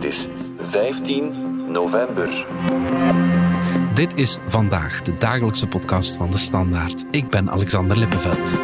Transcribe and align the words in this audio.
Het 0.00 0.12
is 0.12 0.28
15 0.56 1.72
november. 1.72 2.46
Dit 3.94 4.16
is 4.16 4.38
vandaag 4.48 5.02
de 5.02 5.16
dagelijkse 5.18 5.66
podcast 5.66 6.16
van 6.16 6.30
de 6.30 6.38
Standaard. 6.38 7.04
Ik 7.10 7.28
ben 7.28 7.50
Alexander 7.50 7.98
Lippenveld. 7.98 8.58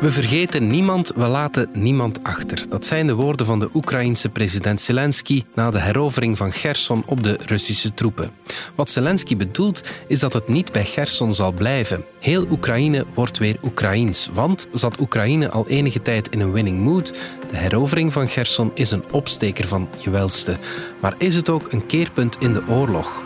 We 0.00 0.10
vergeten 0.10 0.66
niemand, 0.66 1.12
we 1.14 1.26
laten 1.26 1.68
niemand 1.72 2.22
achter. 2.22 2.64
Dat 2.68 2.86
zijn 2.86 3.06
de 3.06 3.14
woorden 3.14 3.46
van 3.46 3.58
de 3.58 3.68
Oekraïense 3.74 4.28
president 4.28 4.80
Zelensky 4.80 5.44
na 5.54 5.70
de 5.70 5.78
herovering 5.78 6.36
van 6.36 6.52
Gerson 6.52 7.02
op 7.06 7.22
de 7.22 7.38
Russische 7.46 7.94
troepen. 7.94 8.30
Wat 8.74 8.90
Zelensky 8.90 9.36
bedoelt 9.36 9.82
is 10.06 10.20
dat 10.20 10.32
het 10.32 10.48
niet 10.48 10.72
bij 10.72 10.84
Gerson 10.84 11.34
zal 11.34 11.52
blijven. 11.52 12.04
Heel 12.20 12.46
Oekraïne 12.50 13.04
wordt 13.14 13.38
weer 13.38 13.56
Oekraïens, 13.62 14.28
want 14.32 14.68
zat 14.72 15.00
Oekraïne 15.00 15.50
al 15.50 15.68
enige 15.68 16.02
tijd 16.02 16.28
in 16.28 16.40
een 16.40 16.52
winning 16.52 16.80
mood, 16.80 17.12
de 17.50 17.56
herovering 17.56 18.12
van 18.12 18.28
Gerson 18.28 18.70
is 18.74 18.90
een 18.90 19.04
opsteker 19.10 19.68
van 19.68 19.88
je. 19.98 20.56
Maar 21.00 21.14
is 21.18 21.34
het 21.34 21.48
ook 21.48 21.72
een 21.72 21.86
keerpunt 21.86 22.36
in 22.38 22.52
de 22.52 22.62
oorlog? 22.68 23.22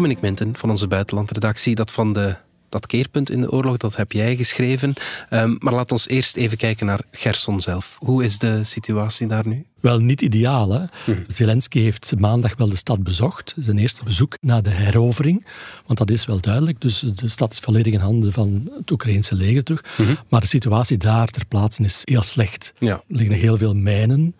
Dominic 0.00 0.56
van 0.56 0.70
onze 0.70 0.86
buitenlandredactie, 0.86 1.74
dat 1.74 1.92
van 1.92 2.12
de 2.12 2.36
dat 2.68 2.86
keerpunt 2.86 3.30
in 3.30 3.40
de 3.40 3.50
oorlog, 3.50 3.76
dat 3.76 3.96
heb 3.96 4.12
jij 4.12 4.36
geschreven. 4.36 4.94
Um, 5.30 5.56
maar 5.58 5.74
laat 5.74 5.92
ons 5.92 6.08
eerst 6.08 6.36
even 6.36 6.58
kijken 6.58 6.86
naar 6.86 7.00
Gerson 7.10 7.60
zelf. 7.60 7.96
Hoe 7.98 8.24
is 8.24 8.38
de 8.38 8.64
situatie 8.64 9.26
daar 9.26 9.46
nu? 9.46 9.66
Wel 9.80 9.98
niet 9.98 10.20
ideaal. 10.20 10.70
Hè? 10.70 10.84
Mhm. 11.06 11.20
Zelensky 11.28 11.80
heeft 11.80 12.12
maandag 12.18 12.56
wel 12.56 12.68
de 12.68 12.76
stad 12.76 13.02
bezocht. 13.02 13.54
Zijn 13.58 13.78
eerste 13.78 14.04
bezoek 14.04 14.36
na 14.40 14.60
de 14.60 14.70
herovering. 14.70 15.46
Want 15.86 15.98
dat 15.98 16.10
is 16.10 16.26
wel 16.26 16.40
duidelijk. 16.40 16.80
Dus 16.80 16.98
de 17.14 17.28
stad 17.28 17.52
is 17.52 17.58
volledig 17.58 17.92
in 17.92 18.00
handen 18.00 18.32
van 18.32 18.70
het 18.76 18.90
Oekraïnse 18.90 19.34
leger 19.34 19.64
terug. 19.64 19.84
Mhm. 19.96 20.14
Maar 20.28 20.40
de 20.40 20.46
situatie 20.46 20.96
daar 20.96 21.28
ter 21.28 21.46
plaatse 21.46 21.82
is 21.82 22.02
heel 22.04 22.22
slecht. 22.22 22.72
Ja. 22.78 22.94
Er 22.94 23.16
liggen 23.16 23.36
heel 23.36 23.56
veel 23.56 23.74
mijnen. 23.74 24.34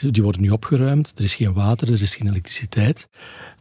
Die 0.00 0.22
worden 0.22 0.40
nu 0.40 0.50
opgeruimd. 0.50 1.12
Er 1.16 1.24
is 1.24 1.34
geen 1.34 1.52
water, 1.52 1.92
er 1.92 2.02
is 2.02 2.14
geen 2.14 2.28
elektriciteit. 2.28 3.08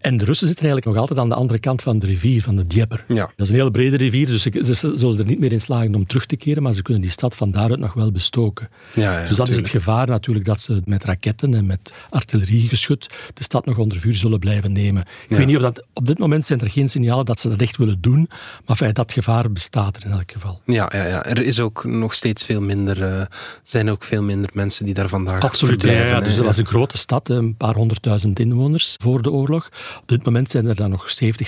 En 0.06 0.18
de 0.18 0.26
Russen 0.26 0.48
zitten 0.48 0.66
eigenlijk 0.66 0.96
nog 0.96 1.08
altijd 1.08 1.20
aan 1.20 1.30
de 1.30 1.36
andere 1.36 1.60
kant 1.60 1.82
van 1.82 2.00
de 2.00 2.06
rivier, 2.06 2.42
van 2.42 2.56
de 2.56 2.68
Dnieper. 2.68 3.06
Ja. 3.08 3.32
Dat 3.36 3.46
is 3.46 3.50
een 3.50 3.56
hele 3.56 3.72
brede 3.72 3.98
rivier, 3.98 4.28
dus 4.28 4.42
ze, 4.42 4.94
zullen 4.96 5.20
er 5.20 5.26
niet 5.26 5.40
meer 5.40 5.52
in 5.52 5.62
slagen 5.62 5.96
om 5.96 6.08
terug 6.08 6.26
te 6.26 6.36
keren, 6.36 6.64
maar 6.64 6.74
ze 6.74 6.82
kunnen 6.82 7.02
die 7.02 7.12
stad 7.12 7.36
van 7.36 7.52
daaruit 7.52 7.80
nog 7.80 7.94
wel 7.94 8.12
bestoken. 8.12 8.70
Ja, 8.94 9.20
ja, 9.20 9.28
dus 9.28 9.38
dat 9.38 9.48
is 9.48 9.56
het 9.56 9.70
gevaar 9.70 10.08
natuurlijk, 10.08 10.46
dat 10.46 10.62
ze 10.62 10.82
met 10.86 11.04
raketten 11.04 11.54
en 11.54 11.66
met 11.66 11.94
artilleriegeschut 12.10 13.10
de 13.34 13.44
stad 13.44 13.66
nog 13.66 13.78
onder 13.78 14.00
vuur 14.00 14.14
zullen 14.14 14.40
blijven 14.40 14.72
nemen. 14.72 15.06
Ik 15.28 15.38
weet 15.38 15.48
niet 15.48 15.56
of 15.56 15.62
dat... 15.62 15.84
Op 15.94 16.08
dit 16.08 16.18
moment 16.18 16.48
zijn 16.48 16.60
er 16.60 16.70
geen 16.70 16.90
signalen 16.90 17.26
dat 17.26 17.40
ze 17.40 17.50
dat 17.50 17.62
echt 17.62 17.78
willen 17.78 18.02
doen, 18.02 18.30
maar 18.66 18.94
dat 18.94 19.12
gevaar 19.12 19.52
bestaat 19.52 19.98
er 19.98 20.06
in 20.06 20.12
elk 20.12 20.32
geval. 20.32 20.62
Ja, 20.66 20.92
ja, 20.94 21.06
ja. 21.06 21.26
er 21.26 21.42
is 21.42 21.60
ook 21.60 21.84
nog 21.84 22.14
steeds 22.14 22.44
veel 22.44 22.62
minder... 22.62 23.02
Uh, 23.02 23.22
zijn 23.64 23.90
ook 23.90 24.04
veel 24.04 24.24
minder 24.24 24.50
mensen 24.54 24.86
die 24.86 24.94
daar 24.94 25.10
vandaag 25.10 25.42
Absoluut, 25.42 25.82
verblijven. 25.82 26.24
Ja, 26.24 26.25
dus 26.26 26.36
dat 26.36 26.46
was 26.46 26.58
een 26.58 26.66
grote 26.66 26.98
stad, 26.98 27.30
een 27.30 27.56
paar 27.56 27.76
honderdduizend 27.76 28.40
inwoners 28.40 28.96
voor 29.02 29.22
de 29.22 29.32
oorlog. 29.32 29.70
Op 30.02 30.08
dit 30.08 30.26
moment 30.26 30.52
zijn 30.52 30.66
er 30.66 30.76
dan 30.76 30.90
nog 30.90 31.10
70, 31.10 31.48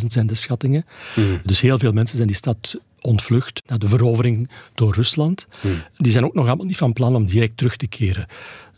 80.000 0.00 0.06
zijn 0.06 0.26
de 0.26 0.34
schattingen. 0.34 0.84
Hmm. 1.14 1.40
Dus 1.44 1.60
heel 1.60 1.78
veel 1.78 1.92
mensen 1.92 2.16
zijn 2.16 2.28
die 2.28 2.36
stad 2.36 2.80
ontvlucht 3.00 3.62
naar 3.66 3.78
de 3.78 3.88
verovering 3.88 4.50
door 4.74 4.94
Rusland. 4.94 5.46
Hmm. 5.60 5.82
Die 5.96 6.12
zijn 6.12 6.24
ook 6.24 6.34
nog 6.34 6.46
allemaal 6.46 6.66
niet 6.66 6.76
van 6.76 6.92
plan 6.92 7.16
om 7.16 7.26
direct 7.26 7.56
terug 7.56 7.76
te 7.76 7.86
keren. 7.86 8.26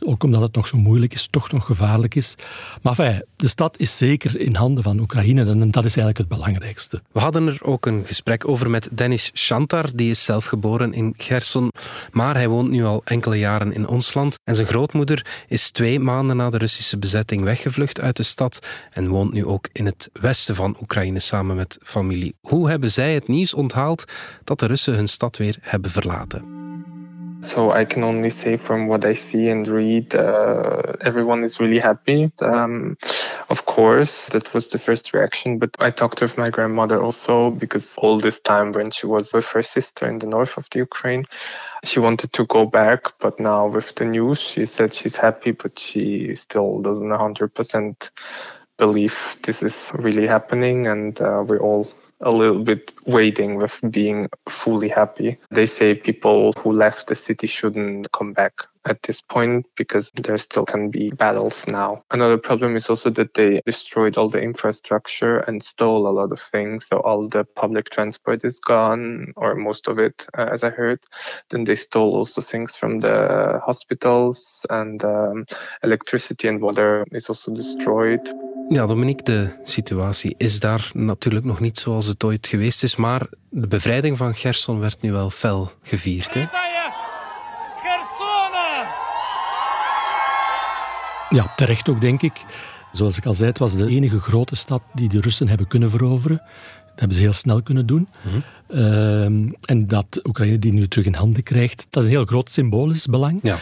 Ook 0.05 0.23
omdat 0.23 0.41
het 0.41 0.55
nog 0.55 0.67
zo 0.67 0.79
moeilijk 0.79 1.13
is, 1.13 1.27
toch 1.27 1.53
nog 1.53 1.65
gevaarlijk 1.65 2.15
is. 2.15 2.35
Maar 2.83 2.99
enfin, 2.99 3.25
de 3.37 3.49
stad 3.49 3.79
is 3.79 3.97
zeker 3.97 4.41
in 4.41 4.55
handen 4.55 4.83
van 4.83 4.99
Oekraïne 4.99 5.45
en 5.45 5.71
dat 5.71 5.85
is 5.85 5.97
eigenlijk 5.97 6.19
het 6.19 6.29
belangrijkste. 6.29 7.03
We 7.13 7.21
hadden 7.21 7.47
er 7.47 7.59
ook 7.63 7.87
een 7.87 8.07
gesprek 8.07 8.49
over 8.49 8.71
met 8.71 8.89
Dennis 8.93 9.31
Shantar. 9.35 9.91
Die 9.95 10.11
is 10.11 10.25
zelf 10.25 10.45
geboren 10.45 10.93
in 10.93 11.15
Gerson, 11.17 11.73
maar 12.11 12.35
hij 12.35 12.49
woont 12.49 12.71
nu 12.71 12.85
al 12.85 13.03
enkele 13.05 13.39
jaren 13.39 13.73
in 13.73 13.87
ons 13.87 14.15
land. 14.15 14.39
En 14.45 14.55
zijn 14.55 14.67
grootmoeder 14.67 15.27
is 15.49 15.71
twee 15.71 16.01
maanden 16.01 16.37
na 16.37 16.51
de 16.51 16.59
Russische 16.59 16.99
bezetting 16.99 17.43
weggevlucht 17.43 18.01
uit 18.01 18.17
de 18.17 18.23
stad 18.23 18.67
en 18.91 19.09
woont 19.09 19.33
nu 19.33 19.45
ook 19.45 19.69
in 19.73 19.87
het 19.87 20.11
westen 20.13 20.55
van 20.55 20.77
Oekraïne 20.81 21.19
samen 21.19 21.57
met 21.57 21.79
familie. 21.83 22.35
Hoe 22.41 22.69
hebben 22.69 22.91
zij 22.91 23.15
het 23.15 23.29
nieuws 23.29 23.55
onthaald 23.55 24.05
dat 24.45 24.59
de 24.59 24.67
Russen 24.67 24.95
hun 24.95 25.09
stad 25.09 25.37
weer 25.37 25.57
hebben 25.61 25.91
verlaten? 25.91 26.59
So 27.43 27.71
I 27.71 27.85
can 27.85 28.05
only 28.05 28.31
say 28.31 28.57
from 28.57 28.87
what 28.87 29.05
I 29.05 29.15
see 29.15 29.49
and 29.49 29.67
read, 29.67 30.15
uh, 30.15 30.95
everyone 31.01 31.43
is 31.43 31.59
really 31.59 31.79
happy. 31.79 32.31
Um, 32.41 32.99
of 33.49 33.65
course, 33.67 34.29
that 34.29 34.53
was 34.53 34.69
the 34.69 34.79
first 34.79 35.15
reaction. 35.15 35.59
But 35.59 35.75
I 35.79 35.91
talked 35.91 36.21
with 36.21 36.37
my 36.37 36.51
grandmother 36.51 37.03
also 37.03 37.51
because 37.51 37.97
all 37.97 38.21
this 38.21 38.41
time 38.41 38.73
when 38.73 38.91
she 38.91 39.07
was 39.07 39.33
with 39.33 39.47
her 39.47 39.63
sister 39.63 40.07
in 40.07 40.19
the 40.19 40.27
north 40.27 40.59
of 40.59 40.69
the 40.71 40.81
Ukraine, 40.81 41.25
she 41.83 41.99
wanted 41.99 42.33
to 42.35 42.45
go 42.45 42.67
back. 42.67 43.19
But 43.19 43.41
now 43.41 43.69
with 43.69 43.95
the 43.95 44.05
news, 44.05 44.39
she 44.39 44.67
said 44.67 44.93
she's 44.93 45.17
happy, 45.17 45.53
but 45.53 45.79
she 45.79 46.35
still 46.35 46.81
doesn't 46.81 47.09
100% 47.09 48.11
believe 48.77 49.39
this 49.43 49.63
is 49.63 49.91
really 49.95 50.27
happening. 50.27 50.87
And 50.87 51.19
uh, 51.21 51.43
we're 51.47 51.61
all 51.61 51.91
a 52.21 52.31
little 52.31 52.63
bit 52.63 52.93
waiting 53.07 53.57
with 53.57 53.81
being 53.91 54.29
fully 54.49 54.89
happy. 54.89 55.39
They 55.51 55.67
say 55.67 55.95
people 55.95 56.53
who 56.59 56.73
left 56.73 57.09
the 57.09 57.15
city 57.15 57.47
shouldn't 57.47 58.13
come 58.13 58.33
back 58.33 58.63
at 58.87 59.03
this 59.03 59.21
point 59.21 59.67
because 59.77 60.11
there 60.15 60.39
still 60.39 60.65
can 60.65 60.91
be 60.91 61.11
battles 61.11 61.67
now. 61.67 62.03
Another 62.11 62.39
problem 62.39 62.77
is 62.77 62.89
also 62.89 63.11
that 63.11 63.35
they 63.35 63.61
destroyed 63.67 64.17
all 64.17 64.29
the 64.29 64.41
infrastructure 64.41 65.39
and 65.41 65.63
stole 65.63 66.07
a 66.07 66.11
lot 66.11 66.33
of 66.33 66.41
things. 66.41 66.87
So 66.87 66.99
all 67.01 67.29
the 67.29 67.45
public 67.45 67.91
transport 67.91 68.45
is 68.45 68.59
gone, 68.61 69.33
or 69.37 69.55
most 69.55 69.89
of 69.89 69.99
it, 69.99 70.27
uh, 70.37 70.49
as 70.53 70.65
I 70.65 70.71
heard. 70.71 71.01
Then 71.51 71.65
they 71.65 71.75
stole 71.75 72.15
also 72.15 72.41
things 72.41 72.77
from 72.77 73.01
the 73.01 73.61
hospitals, 73.65 74.65
and 74.71 75.05
um, 75.05 75.45
electricity 75.83 76.49
and 76.49 76.61
water 76.61 77.07
is 77.13 77.29
also 77.29 77.53
destroyed. 77.55 78.27
Ja, 78.73 78.87
Dominique, 78.87 79.25
de 79.25 79.51
situatie 79.65 80.35
is 80.39 80.61
daar 80.61 80.91
natuurlijk 80.95 81.45
nog 81.45 81.61
niet 81.61 81.79
zoals 81.79 82.07
het 82.07 82.25
ooit 82.25 82.47
geweest 82.47 82.83
is, 82.83 82.97
maar 82.97 83.27
de 83.49 83.67
bevrijding 83.67 84.17
van 84.17 84.35
Gerson 84.35 84.79
werd 84.79 85.01
nu 85.01 85.13
wel 85.13 85.31
fel 85.31 85.73
gevierd. 85.83 86.35
Hè? 86.35 86.47
Ja, 91.29 91.53
terecht 91.57 91.89
ook, 91.89 92.01
denk 92.01 92.23
ik. 92.23 92.45
Zoals 92.93 93.17
ik 93.17 93.27
al 93.27 93.35
zei, 93.35 93.49
het 93.49 93.59
was 93.59 93.77
de 93.77 93.87
enige 93.87 94.21
grote 94.21 94.57
stad 94.57 94.83
die 94.95 95.09
de 95.09 95.21
Russen 95.21 95.49
hebben 95.49 95.67
kunnen 95.69 95.91
veroveren. 95.91 96.43
Dat 96.87 96.99
hebben 96.99 97.17
ze 97.17 97.23
heel 97.23 97.33
snel 97.33 97.63
kunnen 97.63 97.87
doen. 97.87 98.09
Mhm. 98.23 98.37
Ehm, 98.79 99.49
en 99.65 99.87
dat 99.87 100.21
Oekraïne 100.25 100.59
die 100.59 100.73
nu 100.73 100.89
terug 100.89 101.07
in 101.07 101.15
handen 101.15 101.43
krijgt, 101.43 101.87
dat 101.91 102.03
is 102.03 102.09
een 102.09 102.15
heel 102.15 102.27
groot 102.27 102.51
symbolisch 102.51 103.07
belang. 103.07 103.39
Ja. 103.43 103.59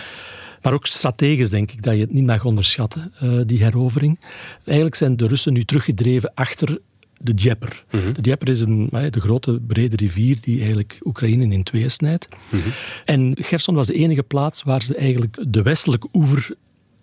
Maar 0.63 0.73
ook 0.73 0.87
strategisch 0.87 1.51
denk 1.51 1.73
ik 1.73 1.83
dat 1.83 1.95
je 1.95 2.01
het 2.01 2.13
niet 2.13 2.27
mag 2.27 2.45
onderschatten, 2.45 3.13
uh, 3.23 3.41
die 3.47 3.63
herovering. 3.63 4.21
Eigenlijk 4.65 4.97
zijn 4.97 5.17
de 5.17 5.27
Russen 5.27 5.53
nu 5.53 5.65
teruggedreven 5.65 6.33
achter 6.35 6.79
de 7.21 7.35
Djeper. 7.35 7.85
Mhm. 7.91 8.13
De 8.13 8.21
Djeper 8.21 8.49
is 8.49 8.61
een, 8.61 8.89
de 9.11 9.21
grote 9.21 9.61
brede 9.67 9.97
rivier 9.97 10.39
die 10.41 10.59
eigenlijk 10.59 10.99
Oekraïne 11.05 11.55
in 11.55 11.63
tweeën 11.63 11.91
snijdt. 11.91 12.29
Mhm. 12.49 12.69
En 13.05 13.37
Gerson 13.41 13.75
was 13.75 13.87
de 13.87 13.95
enige 13.95 14.23
plaats 14.23 14.63
waar 14.63 14.83
ze 14.83 14.97
eigenlijk 14.97 15.37
de 15.49 15.63
westelijke 15.63 16.09
oever 16.13 16.57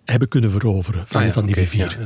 hebben 0.06 0.28
kunnen 0.28 0.50
veroveren 0.50 1.02
van, 1.06 1.22
ah 1.22 1.32
van 1.32 1.46
die 1.46 1.54
rivier. 1.54 1.98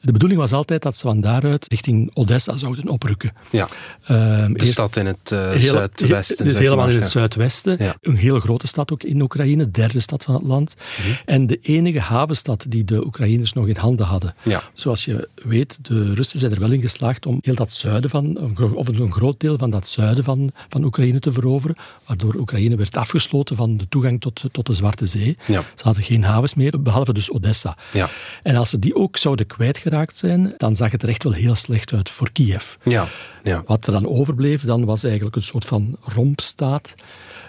De 0.00 0.12
bedoeling 0.12 0.40
was 0.40 0.52
altijd 0.52 0.82
dat 0.82 0.96
ze 0.96 1.06
van 1.06 1.20
daaruit 1.20 1.66
richting 1.68 2.10
Odessa 2.14 2.56
zouden 2.56 2.88
oprukken. 2.88 3.32
Ja. 3.50 3.68
Um, 4.10 4.52
de 4.52 4.64
stad 4.64 4.96
in 4.96 5.06
het 5.06 5.30
uh, 5.32 5.52
zuidwesten. 5.52 6.44
Dus 6.44 6.58
helemaal 6.58 6.88
in 6.88 7.00
het 7.00 7.10
zuidwesten. 7.10 7.94
Een 8.00 8.16
hele 8.16 8.40
grote 8.40 8.66
stad 8.66 8.92
ook 8.92 9.02
in 9.02 9.20
Oekraïne, 9.20 9.70
derde 9.70 10.00
stad 10.00 10.24
van 10.24 10.34
het 10.34 10.42
land. 10.42 10.74
Mhm. 10.98 11.08
En 11.24 11.46
de 11.46 11.58
enige 11.62 11.98
havenstad 11.98 12.66
die 12.68 12.84
de 12.84 13.06
Oekraïners 13.06 13.52
nog 13.52 13.66
in 13.66 13.76
handen 13.76 14.06
hadden. 14.06 14.34
Zoals 14.74 15.04
je 15.04 15.28
weet, 15.44 15.78
de 15.82 16.14
Russen 16.14 16.38
zijn 16.38 16.52
er 16.52 16.60
wel 16.60 16.70
in 16.70 16.80
geslaagd 16.80 17.26
om 17.26 17.38
heel 17.42 17.54
dat 17.54 17.72
zuiden 17.72 18.10
van, 18.10 18.56
of 18.74 18.88
een 18.88 19.12
groot 19.12 19.40
deel 19.40 19.58
van 19.58 19.70
dat 19.70 19.88
zuiden 19.88 20.24
van, 20.24 20.50
van 20.68 20.84
Oekraïne 20.84 21.18
te 21.18 21.32
veroveren, 21.32 21.76
waardoor 22.06 22.34
Oekraïne 22.34 22.76
werd 22.76 22.96
afgesloten 22.96 23.56
van 23.56 23.76
de 23.76 23.88
toegang 23.88 24.20
tot, 24.20 24.42
tot 24.52 24.66
de 24.66 24.72
Zwarte 24.72 25.06
Zee. 25.06 25.36
Ze 25.46 25.62
hadden 25.82 26.02
geen 26.02 26.24
havens 26.24 26.54
meer, 26.54 26.82
behalve 26.82 27.12
dus 27.12 27.30
Odessa 27.30 27.44
ja. 27.92 28.08
En 28.42 28.56
als 28.56 28.70
ze 28.70 28.78
die 28.78 28.94
ook 28.94 29.16
zouden 29.16 29.46
kwijtgeraakt 29.46 30.16
zijn, 30.16 30.54
dan 30.56 30.76
zag 30.76 30.90
het 30.90 31.02
er 31.02 31.08
echt 31.08 31.22
wel 31.22 31.32
heel 31.32 31.54
slecht 31.54 31.92
uit 31.92 32.10
voor 32.10 32.32
Kiev. 32.32 32.74
Ja. 32.82 33.08
Ja. 33.46 33.62
Wat 33.66 33.86
er 33.86 33.92
dan 33.92 34.08
overbleef, 34.08 34.62
dan 34.62 34.84
was 34.84 35.04
eigenlijk 35.04 35.36
een 35.36 35.42
soort 35.42 35.64
van 35.64 35.96
rompstaat 36.00 36.94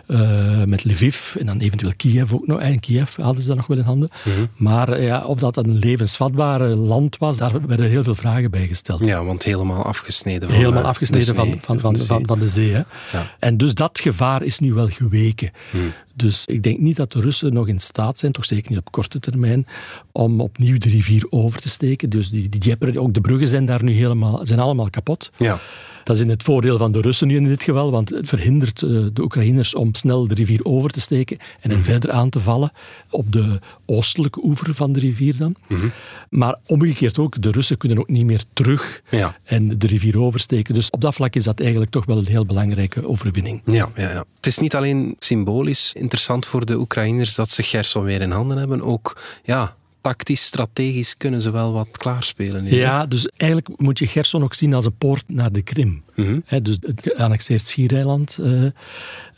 uh, 0.07 0.63
met 0.63 0.83
Lviv 0.83 1.35
en 1.35 1.45
dan 1.45 1.59
eventueel 1.59 1.94
Kiev 1.95 2.33
ook 2.33 2.47
nog. 2.47 2.59
En 2.59 2.79
Kiev 2.79 3.15
hadden 3.15 3.41
ze 3.41 3.47
dat 3.47 3.57
nog 3.57 3.67
wel 3.67 3.77
in 3.77 3.83
handen. 3.83 4.09
Mhm. 4.23 4.45
Maar 4.55 5.01
ja, 5.01 5.25
of 5.25 5.39
dat 5.39 5.57
een 5.57 5.77
levensvatbaar 5.77 6.61
land 6.67 7.17
was, 7.17 7.38
daar 7.38 7.67
werden 7.67 7.89
heel 7.89 8.03
veel 8.03 8.15
vragen 8.15 8.51
bij 8.51 8.67
gesteld. 8.67 9.05
Ja, 9.05 9.23
want 9.23 9.44
helemaal 9.44 9.83
afgesneden 9.83 10.47
van 10.47 10.57
Helemaal 10.57 10.83
afgesneden 10.83 11.27
de 11.27 11.33
van, 11.33 11.59
van, 11.61 11.79
van, 11.79 11.94
de 11.94 12.05
van, 12.05 12.25
van 12.25 12.39
de 12.39 12.47
zee. 12.47 12.71
Hè. 12.71 12.81
Ja. 13.11 13.35
En 13.39 13.57
dus 13.57 13.73
dat 13.73 13.99
gevaar 13.99 14.44
is 14.44 14.59
nu 14.59 14.73
wel 14.73 14.88
geweken. 14.88 15.51
Hmm. 15.71 15.94
Dus 16.13 16.45
ik 16.45 16.63
denk 16.63 16.79
niet 16.79 16.95
dat 16.95 17.11
de 17.11 17.19
Russen 17.19 17.53
nog 17.53 17.67
in 17.67 17.79
staat 17.79 18.19
zijn, 18.19 18.31
toch 18.31 18.45
zeker 18.45 18.69
niet 18.69 18.79
op 18.79 18.91
korte 18.91 19.19
termijn, 19.19 19.67
om 20.11 20.41
opnieuw 20.41 20.77
de 20.77 20.89
rivier 20.89 21.25
over 21.29 21.61
te 21.61 21.69
steken. 21.69 22.09
Dus 22.09 22.29
die, 22.29 22.49
die 22.49 22.99
ook 22.99 23.13
de 23.13 23.21
bruggen 23.21 23.47
zijn 23.47 23.65
daar 23.65 23.83
nu 23.83 23.91
helemaal, 23.91 24.39
zijn 24.44 24.59
allemaal 24.59 24.89
kapot. 24.89 25.31
Ja. 25.38 25.59
Dat 26.07 26.15
is 26.15 26.21
in 26.21 26.30
het 26.30 26.44
voordeel 26.44 26.77
van 26.77 26.92
de 26.92 27.01
Russen 27.01 27.27
nu 27.27 27.36
in 27.36 27.44
dit 27.44 27.63
geval, 27.63 27.92
want 27.92 28.09
het 28.09 28.27
verhindert 28.27 28.81
uh, 28.81 29.06
de 29.13 29.21
Oekraïners 29.21 29.75
om 29.75 29.95
snel 29.95 30.27
de 30.27 30.33
rivier 30.33 30.59
over 30.63 30.89
te 30.89 31.00
steken 31.00 31.38
en 31.59 31.71
hen 31.71 31.83
verder 31.83 32.12
aan 32.12 32.30
te 32.30 32.39
vallen 32.39 32.71
op 33.09 33.31
de 33.31 33.59
oostelijke 33.86 34.39
oever 34.44 34.74
van 34.74 34.94
de 34.94 35.00
rivier 35.00 35.38
dan. 35.38 35.56
Mhm. 35.68 35.88
Maar 36.30 36.56
omgekeerd 36.65 37.18
ook, 37.18 37.42
de 37.42 37.51
Russen 37.51 37.77
kunnen 37.77 38.00
ook 38.00 38.07
niet 38.07 38.25
meer 38.25 38.44
terug 38.54 39.01
Ja. 39.09 39.38
en 39.44 39.77
de 39.80 39.88
rivier 39.88 40.19
oversteken. 40.19 40.74
Dus 40.74 40.89
op 40.89 41.01
dat 41.01 41.13
vlak 41.13 41.36
is 41.36 41.44
dat 41.44 41.59
eigenlijk 41.59 41.92
toch 41.92 42.06
wel 42.06 42.18
een 42.18 42.27
heel 42.27 42.45
belangrijke 42.45 43.07
overwinning. 43.07 43.62
Ja, 43.65 43.89
ja, 43.95 44.09
ja. 44.09 44.24
Het 44.36 44.48
is 44.48 44.57
niet 44.57 44.75
alleen 44.75 45.15
symbolisch 45.19 45.94
interessant 45.94 46.45
voor 46.45 46.65
de 46.65 46.77
Oekraïners 46.77 47.36
dat 47.36 47.50
ze 47.50 47.63
Gerson 47.63 48.04
weer 48.04 48.21
in 48.21 48.31
handen 48.31 48.57
hebben, 48.57 48.81
ook 48.81 49.21
ja, 49.44 49.75
tactisch, 50.01 50.45
strategisch 50.45 51.17
kunnen 51.17 51.41
ze 51.41 51.51
wel 51.51 51.73
wat 51.73 51.88
klaarspelen. 51.91 52.65
Ja, 52.65 53.05
dus 53.05 53.27
eigenlijk 53.27 53.79
moet 53.81 53.99
je 53.99 54.07
Gerson 54.07 54.44
ook 54.44 54.53
zien 54.53 54.73
als 54.73 54.85
een 54.85 54.97
poort 54.97 55.23
naar 55.27 55.51
de 55.51 55.61
Krim. 55.61 56.03
Mhm. 56.15 56.39
Dus 56.61 56.77
het 56.81 57.01
geannexeerd 57.03 57.61
Schiereiland, 57.61 58.38
eh, 58.38 58.63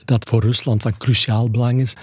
dat 0.05 0.29
voor 0.29 0.41
Rusland 0.41 0.81
van 0.81 0.97
cruciaal 0.97 1.49
belang 1.49 1.81
is. 1.81 1.93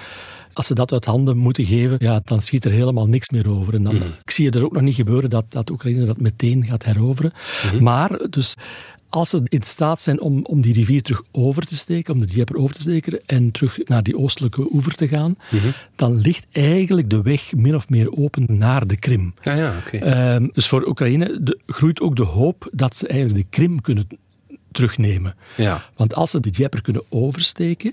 Als 0.53 0.67
ze 0.67 0.75
dat 0.75 0.93
uit 0.93 1.05
handen 1.05 1.37
moeten 1.37 1.65
geven, 1.65 1.97
ja, 2.01 2.21
dan 2.25 2.41
schiet 2.41 2.65
er 2.65 2.71
helemaal 2.71 3.07
niks 3.07 3.29
meer 3.29 3.51
over. 3.51 3.75
En 3.75 3.83
dan, 3.83 3.97
Ik 3.97 4.31
zie 4.31 4.51
er 4.51 4.65
ook 4.65 4.73
nog 4.73 4.83
niet 4.83 4.95
gebeuren 4.95 5.31
dat, 5.31 5.45
dat 5.49 5.71
Oekraïne 5.71 6.05
dat 6.05 6.21
meteen 6.21 6.65
gaat 6.65 6.85
heroveren. 6.85 7.33
Maar 7.81 8.21
dus 8.31 8.55
als 9.17 9.31
ze 9.31 9.41
in 9.45 9.63
staat 9.63 10.03
zijn 10.03 10.21
om, 10.21 10.45
om 10.45 10.61
die 10.61 10.73
rivier 10.73 11.03
terug 11.03 11.23
over 11.33 11.67
te 11.67 11.77
steken, 11.77 12.15
om 12.15 12.21
de 12.21 12.27
Dnieper 12.27 12.57
over 12.57 12.75
te 12.75 12.81
steken 12.81 13.21
en 13.27 13.51
terug 13.51 13.79
naar 13.85 14.03
die 14.03 14.19
oostelijke 14.19 14.73
oever 14.73 14.95
te 14.95 15.09
gaan, 15.09 15.37
dan 15.95 16.21
ligt 16.21 16.47
eigenlijk 16.53 17.11
de 17.11 17.23
weg 17.23 17.55
min 17.55 17.75
of 17.75 17.89
meer 17.89 18.13
open 18.13 18.47
naar 18.49 18.87
de 18.87 18.97
Krim. 18.97 19.35
Ja, 19.43 19.53
ja, 19.53 19.79
oké. 19.79 19.97
Ehm, 19.97 20.49
dus 20.53 20.69
voor 20.69 20.87
Oekraïne 20.87 21.39
de, 21.43 21.59
groeit 21.67 22.01
ook 22.01 22.17
de 22.17 22.23
hoop 22.23 22.69
dat 22.73 22.97
ze 22.97 23.07
eigenlijk 23.07 23.51
de 23.51 23.57
Krim 23.57 23.81
kunnen 23.81 24.07
terugnemen. 24.73 25.35
Ja. 25.57 25.85
Want 25.97 26.15
als 26.15 26.31
ze 26.31 26.41
de 26.41 26.51
Dnieper 26.51 26.83
kunnen 26.83 27.03
oversteken, 27.09 27.93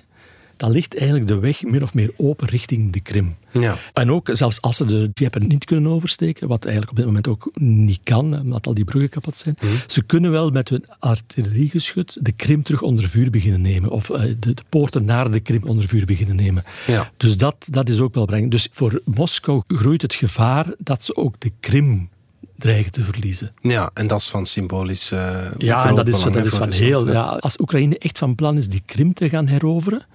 dan 0.64 0.72
ligt 0.72 0.98
eigenlijk 0.98 1.28
de 1.28 1.40
weg 1.40 1.64
min 1.64 1.84
of 1.84 1.94
meer 1.94 2.12
open 2.18 2.48
richting 2.48 2.94
de 2.94 3.00
Krim. 3.00 3.36
Ja. 3.52 3.78
En 3.94 4.12
ook 4.12 4.30
zelfs 4.32 4.62
als 4.62 4.78
ze 4.78 4.86
de 4.86 5.14
Dnieper 5.14 5.46
niet 5.46 5.66
kunnen 5.66 5.92
oversteken, 5.92 6.48
wat 6.48 6.64
eigenlijk 6.64 6.92
op 6.92 6.98
dit 6.98 7.06
moment 7.06 7.28
ook 7.28 7.52
niet 7.56 8.00
kan, 8.04 8.40
omdat 8.40 8.68
al 8.68 8.74
die 8.74 8.84
bruggen 8.84 9.10
kapot 9.10 9.38
zijn, 9.38 9.58
ze 9.88 10.04
kunnen 10.04 10.32
wel 10.32 10.50
met 10.50 10.70
hun 10.70 10.86
artilleriegeschut 11.00 12.18
de 12.22 12.32
Krim 12.32 12.64
terug 12.64 12.82
onder 12.82 13.10
vuur 13.10 13.30
beginnen 13.30 13.62
nemen. 13.62 13.90
Of 13.90 14.10
eh, 14.10 14.22
de, 14.22 14.54
de 14.54 14.64
poorten 14.70 15.06
naar 15.06 15.32
de 15.32 15.40
Krim 15.40 15.64
onder 15.64 15.88
vuur 15.88 16.06
beginnen 16.06 16.36
nemen. 16.36 16.64
Ja. 16.88 17.12
Dus 17.18 17.38
dat, 17.38 17.68
dat 17.70 17.90
is 17.90 18.00
ook 18.00 18.14
wel 18.14 18.26
belangrijk. 18.26 18.52
Dus 18.52 18.68
voor 18.72 19.02
Moskou 19.06 19.62
groeit 19.68 20.02
het 20.02 20.14
gevaar 20.14 20.66
dat 20.78 21.04
ze 21.04 21.16
ook 21.16 21.36
de 21.40 21.52
Krim 21.60 22.10
dreigen 22.58 22.92
te 22.92 23.04
verliezen. 23.04 23.52
ja, 23.62 23.90
en 23.94 24.08
dat 24.08 24.20
is 24.20 24.30
van 24.30 24.46
symbolisch 24.46 25.12
eh, 25.12 25.52
Ja, 25.58 25.88
en 25.88 25.96
dat 25.96 26.08
is, 26.08 26.18
belang, 26.18 26.36
dat 26.36 26.46
is 26.46 26.58
van 26.58 26.72
heel. 26.72 27.12
Ja, 27.12 27.24
als 27.24 27.60
Oekraïne 27.60 27.98
echt 27.98 28.18
van 28.18 28.36
plan 28.36 28.58
is 28.58 28.68
die 28.68 28.82
Krim 28.86 29.14
te 29.14 29.30
gaan 29.30 29.48
heroveren, 29.48 30.06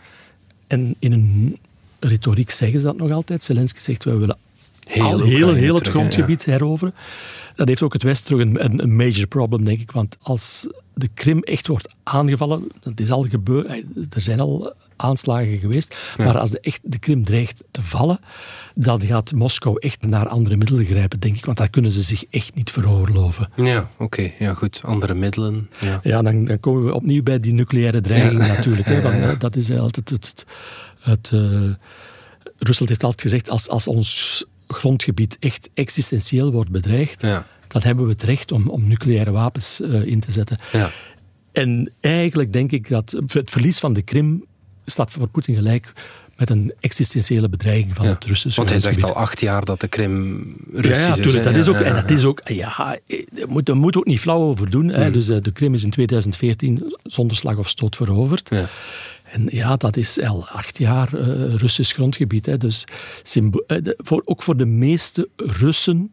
en 0.69 0.95
in 0.99 1.13
een 1.13 1.57
retoriek 2.01 2.51
zeggen 2.51 2.81
ze 2.81 2.87
dat 2.87 2.97
nog 2.97 3.11
altijd, 3.11 3.45
Zelensky 3.45 3.81
zegt 3.81 4.05
wij 4.05 4.17
willen 4.17 4.37
Heel 4.89 5.05
al 5.05 5.21
heel, 5.21 5.55
heel 5.55 5.75
het 5.75 5.89
grondgebied 5.89 6.45
heroveren. 6.45 6.95
Dat 7.55 7.69
heeft 7.69 7.83
ook 7.83 7.93
het 7.93 8.03
Westen 8.03 8.27
terug 8.27 8.63
een, 8.65 8.83
een 8.83 8.97
major 8.97 9.27
problem, 9.27 9.65
denk 9.65 9.81
ik. 9.81 9.91
Want 9.91 10.17
als 10.21 10.69
de 10.99 11.09
Krim 11.15 11.43
echt 11.43 11.67
wordt 11.67 11.89
aangevallen, 12.03 12.69
dat 12.81 13.01
is 13.01 13.11
al 13.11 13.23
gebeurd, 13.23 13.67
eh, 13.67 13.77
er 14.11 14.21
zijn 14.21 14.41
al 14.41 14.73
aanslagen 14.97 15.59
geweest, 15.59 15.97
maar 16.19 16.39
als 16.39 16.51
de, 16.51 16.61
echt, 16.61 16.81
de 16.83 16.99
Krim 16.99 17.25
dreigt 17.25 17.63
te 17.71 17.83
vallen, 17.83 18.21
dan 18.75 19.01
gaat 19.03 19.33
Moskou 19.33 19.77
echt 19.79 20.03
naar 20.07 20.29
andere 20.29 20.57
middelen 20.57 20.85
grijpen, 20.85 21.21
denk 21.21 21.37
ik. 21.37 21.45
Want 21.45 21.57
dat 21.57 21.71
kunnen 21.71 21.91
ze 21.91 22.03
zich 22.03 22.25
echt 22.31 22.55
niet 22.55 22.71
veroorloven. 22.71 23.51
Ja, 23.57 23.91
oké. 23.99 24.33
Ja, 24.39 24.55
goed. 24.55 24.81
Andere 24.85 25.15
middelen. 25.15 25.71
Ja. 25.81 26.01
Ja, 26.03 26.23
dan, 26.23 26.45
dan 26.45 26.61
komen 26.61 26.85
we 26.85 26.95
opnieuw 26.95 27.23
bij 27.23 27.41
die 27.41 27.53
nucleaire 27.53 28.01
dreiging 28.01 28.39
natuurlijk. 28.39 28.87
Hè, 28.87 29.03
want, 29.03 29.15
eh, 29.15 29.39
dat 29.39 29.57
is 29.57 29.71
altijd 29.71 30.11
het... 30.11 30.27
het, 30.27 30.45
het 31.01 31.31
eh, 31.33 31.71
Rusland 32.59 32.89
heeft 32.89 33.05
altijd 33.05 33.23
gezegd, 33.23 33.51
als, 33.51 33.69
als 33.69 33.87
ons 33.87 34.45
grondgebied 34.67 35.37
echt 35.41 35.71
existentieel 35.75 36.53
wordt 36.53 36.71
bedreigd, 36.71 37.23
Ja. 37.23 37.47
Dan 37.69 37.83
hebben 37.83 38.05
we 38.05 38.11
het 38.11 38.23
recht 38.23 38.53
om, 38.53 38.69
om 38.69 38.89
nucleaire 38.89 39.31
wapens 39.31 39.81
eh, 39.81 40.05
in 40.07 40.21
te 40.21 40.33
zetten. 40.33 40.59
Ja. 40.73 40.91
En 41.53 41.93
eigenlijk 42.01 42.53
denk 42.53 42.73
ik 42.73 42.89
dat 42.89 43.15
het 43.27 43.51
verlies 43.51 43.79
van 43.79 43.93
de 43.93 44.03
Krim 44.03 44.45
staat 44.87 45.11
voor 45.11 45.29
Poetin 45.29 45.55
gelijk 45.55 45.93
met 46.37 46.51
een 46.51 46.73
existentiële 46.81 47.49
bedreiging 47.49 47.95
van 47.95 48.05
Ja. 48.07 48.13
het 48.13 48.25
Russische 48.25 48.57
Want 48.61 48.71
hij 48.71 48.79
zegt 48.79 49.03
al 49.03 49.13
acht 49.15 49.41
jaar 49.41 49.65
dat 49.65 49.81
de 49.81 49.89
Krim 49.89 50.37
Ja, 50.73 50.81
Russisch 50.81 51.07
ja, 51.07 51.15
tuurlijk. 51.15 51.45
hè. 51.45 51.53
Dat 51.53 51.55
is 51.61 51.69
ook, 51.69 51.75
Ja, 51.75 51.83
en 51.83 51.95
ja, 51.95 52.01
dat 52.01 52.11
is 52.11 52.25
ook, 52.25 52.41
ja, 52.45 52.99
er 53.07 53.49
moet, 53.49 53.75
moet 53.75 53.97
ook 53.97 54.07
niet 54.07 54.21
flauw 54.21 54.41
over 54.41 54.71
doen. 54.71 54.89
Hè. 54.89 55.11
Dus, 55.11 55.29
eh, 55.29 55.37
de 55.43 55.53
Krim 55.53 55.75
is 55.75 55.85
in 55.85 55.91
2014 55.91 56.97
zonder 57.03 57.37
slag 57.37 57.57
of 57.57 57.69
stoot 57.69 57.97
veroverd. 57.97 58.49
Ja. 58.51 58.69
En 59.33 59.49
ja, 59.51 59.77
dat 59.77 59.97
is 59.97 60.21
al 60.21 60.47
acht 60.49 60.79
jaar 60.79 61.15
eh, 61.15 61.55
Russisch 61.55 61.95
grondgebied. 61.95 62.47
Hè. 62.47 62.57
Dus 62.57 62.85
voor, 63.97 64.23
ook 64.25 64.43
voor 64.43 64.57
de 64.57 64.67
meeste 64.67 65.29
Russen. 65.37 66.13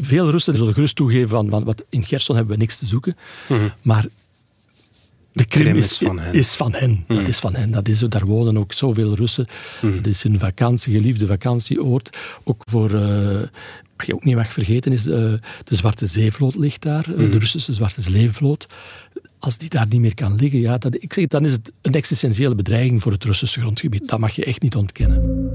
Veel 0.00 0.30
Russen 0.30 0.56
zullen 0.56 0.74
gerust 0.74 0.96
toegeven 0.96 1.28
van, 1.28 1.48
van 1.48 1.64
wat, 1.64 1.82
in 1.88 2.04
Gerson 2.04 2.36
hebben 2.36 2.54
we 2.54 2.60
niks 2.60 2.76
te 2.76 2.86
zoeken. 2.86 3.16
Maar 3.82 4.06
de 5.32 5.44
Krim, 5.44 5.62
Krim 5.64 5.76
is, 5.76 5.90
is 5.90 5.96
van 6.06 6.18
hen. 6.18 6.34
is 6.34 6.54
van 6.54 6.74
hen. 6.74 7.04
Dat 7.06 7.28
is 7.28 7.38
van 7.38 7.54
hen. 7.54 7.70
Dat 7.70 7.88
is, 7.88 7.98
daar 7.98 8.26
wonen 8.26 8.56
ook 8.58 8.72
zoveel 8.72 9.14
Russen. 9.14 9.46
Het 9.80 10.06
is 10.06 10.24
een 10.24 10.38
vakantie, 10.38 10.92
geliefde 10.92 11.26
vakantieoord. 11.26 12.16
Ook 12.44 12.62
voor, 12.70 12.94
eh, 12.94 13.40
wat 13.96 14.06
je 14.06 14.14
ook 14.14 14.24
niet 14.24 14.34
mag 14.36 14.52
vergeten, 14.52 14.92
is 14.92 15.06
eh, 15.06 15.14
de 15.64 15.74
Zwarte 15.74 16.06
Zeevloot 16.06 16.54
ligt 16.54 16.82
daar. 16.82 17.04
eh, 17.10 17.30
De 17.30 17.38
Russische 17.38 17.72
Zwarte 17.72 18.00
Zeevloot. 18.00 18.66
Als 19.38 19.58
die 19.58 19.68
daar 19.68 19.86
niet 19.88 20.00
meer 20.00 20.14
kan 20.14 20.34
liggen, 20.36 20.60
ja, 20.60 20.78
dat, 20.78 20.94
ik 21.02 21.12
zeg, 21.12 21.26
dan 21.26 21.44
is 21.44 21.52
het 21.52 21.72
een 21.82 21.92
existentiële 21.94 22.54
bedreiging 22.54 23.02
voor 23.02 23.12
het 23.12 23.24
Russische 23.24 23.60
grondgebied. 23.60 24.08
Dat 24.08 24.18
mag 24.18 24.32
je 24.34 24.44
echt 24.44 24.62
niet 24.62 24.76
ontkennen. 24.76 25.50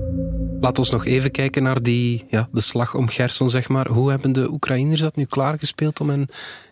Laat 0.61 0.77
ons 0.77 0.89
nog 0.89 1.05
even 1.05 1.31
kijken 1.31 1.63
naar 1.63 1.81
die, 1.83 2.23
ja, 2.29 2.49
de 2.51 2.61
slag 2.61 2.95
om 2.95 3.07
Gerson, 3.09 3.49
zeg 3.49 3.69
maar. 3.69 3.87
Hoe 3.87 4.09
hebben 4.09 4.31
de 4.31 4.51
Oekraïners 4.51 5.01
dat 5.01 5.15
nu 5.15 5.25
klaargespeeld 5.25 5.99
om 5.99 6.09
hen 6.09 6.27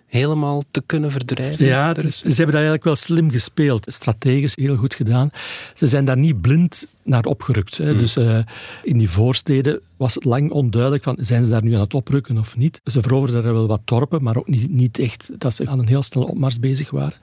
helemaal 0.07 0.63
te 0.71 0.83
kunnen 0.86 1.12
verdrijven? 1.12 1.65
Ja, 1.65 1.95
is- 1.95 2.18
ze 2.19 2.25
hebben 2.27 2.45
dat 2.45 2.53
eigenlijk 2.53 2.83
wel 2.83 2.95
slim 2.95 3.31
gespeeld. 3.31 3.86
Strategisch 3.94 4.56
heel 4.56 4.75
goed 4.75 4.94
gedaan. 4.94 5.30
Ze 5.74 5.88
zijn 5.88 6.06
daar 6.06 6.18
niet 6.18 6.41
blind 6.41 6.88
naar 7.03 7.24
opgerukt. 7.25 7.77
Hè. 7.77 7.97
Dus 7.97 8.16
eh, 8.16 8.40
in 8.83 8.97
die 8.97 9.09
voorsteden 9.09 9.80
was 9.97 10.16
het 10.16 10.23
lang 10.23 10.52
onduidelijk 10.52 11.04
van 11.04 11.18
zijn 11.21 11.44
ze 11.44 11.49
daar 11.49 11.63
nu 11.63 11.73
aan 11.73 11.80
het 11.80 11.94
oprukken 11.94 12.37
of 12.37 12.57
niet. 12.57 12.81
Ze 12.85 13.02
veroverden 13.02 13.44
er 13.45 13.54
wel 13.54 13.68
wat 13.68 13.81
dorpen, 13.85 14.23
maar 14.23 14.37
ook 14.37 14.47
niet, 14.47 14.69
niet 14.69 14.99
echt 14.99 15.30
dat 15.37 15.54
ze 15.54 15.68
aan 15.68 15.80
een 15.80 15.87
heel 15.87 16.04
snelle 16.04 16.28
opmars 16.28 16.59
bezig 16.59 16.90
waren. 16.90 17.18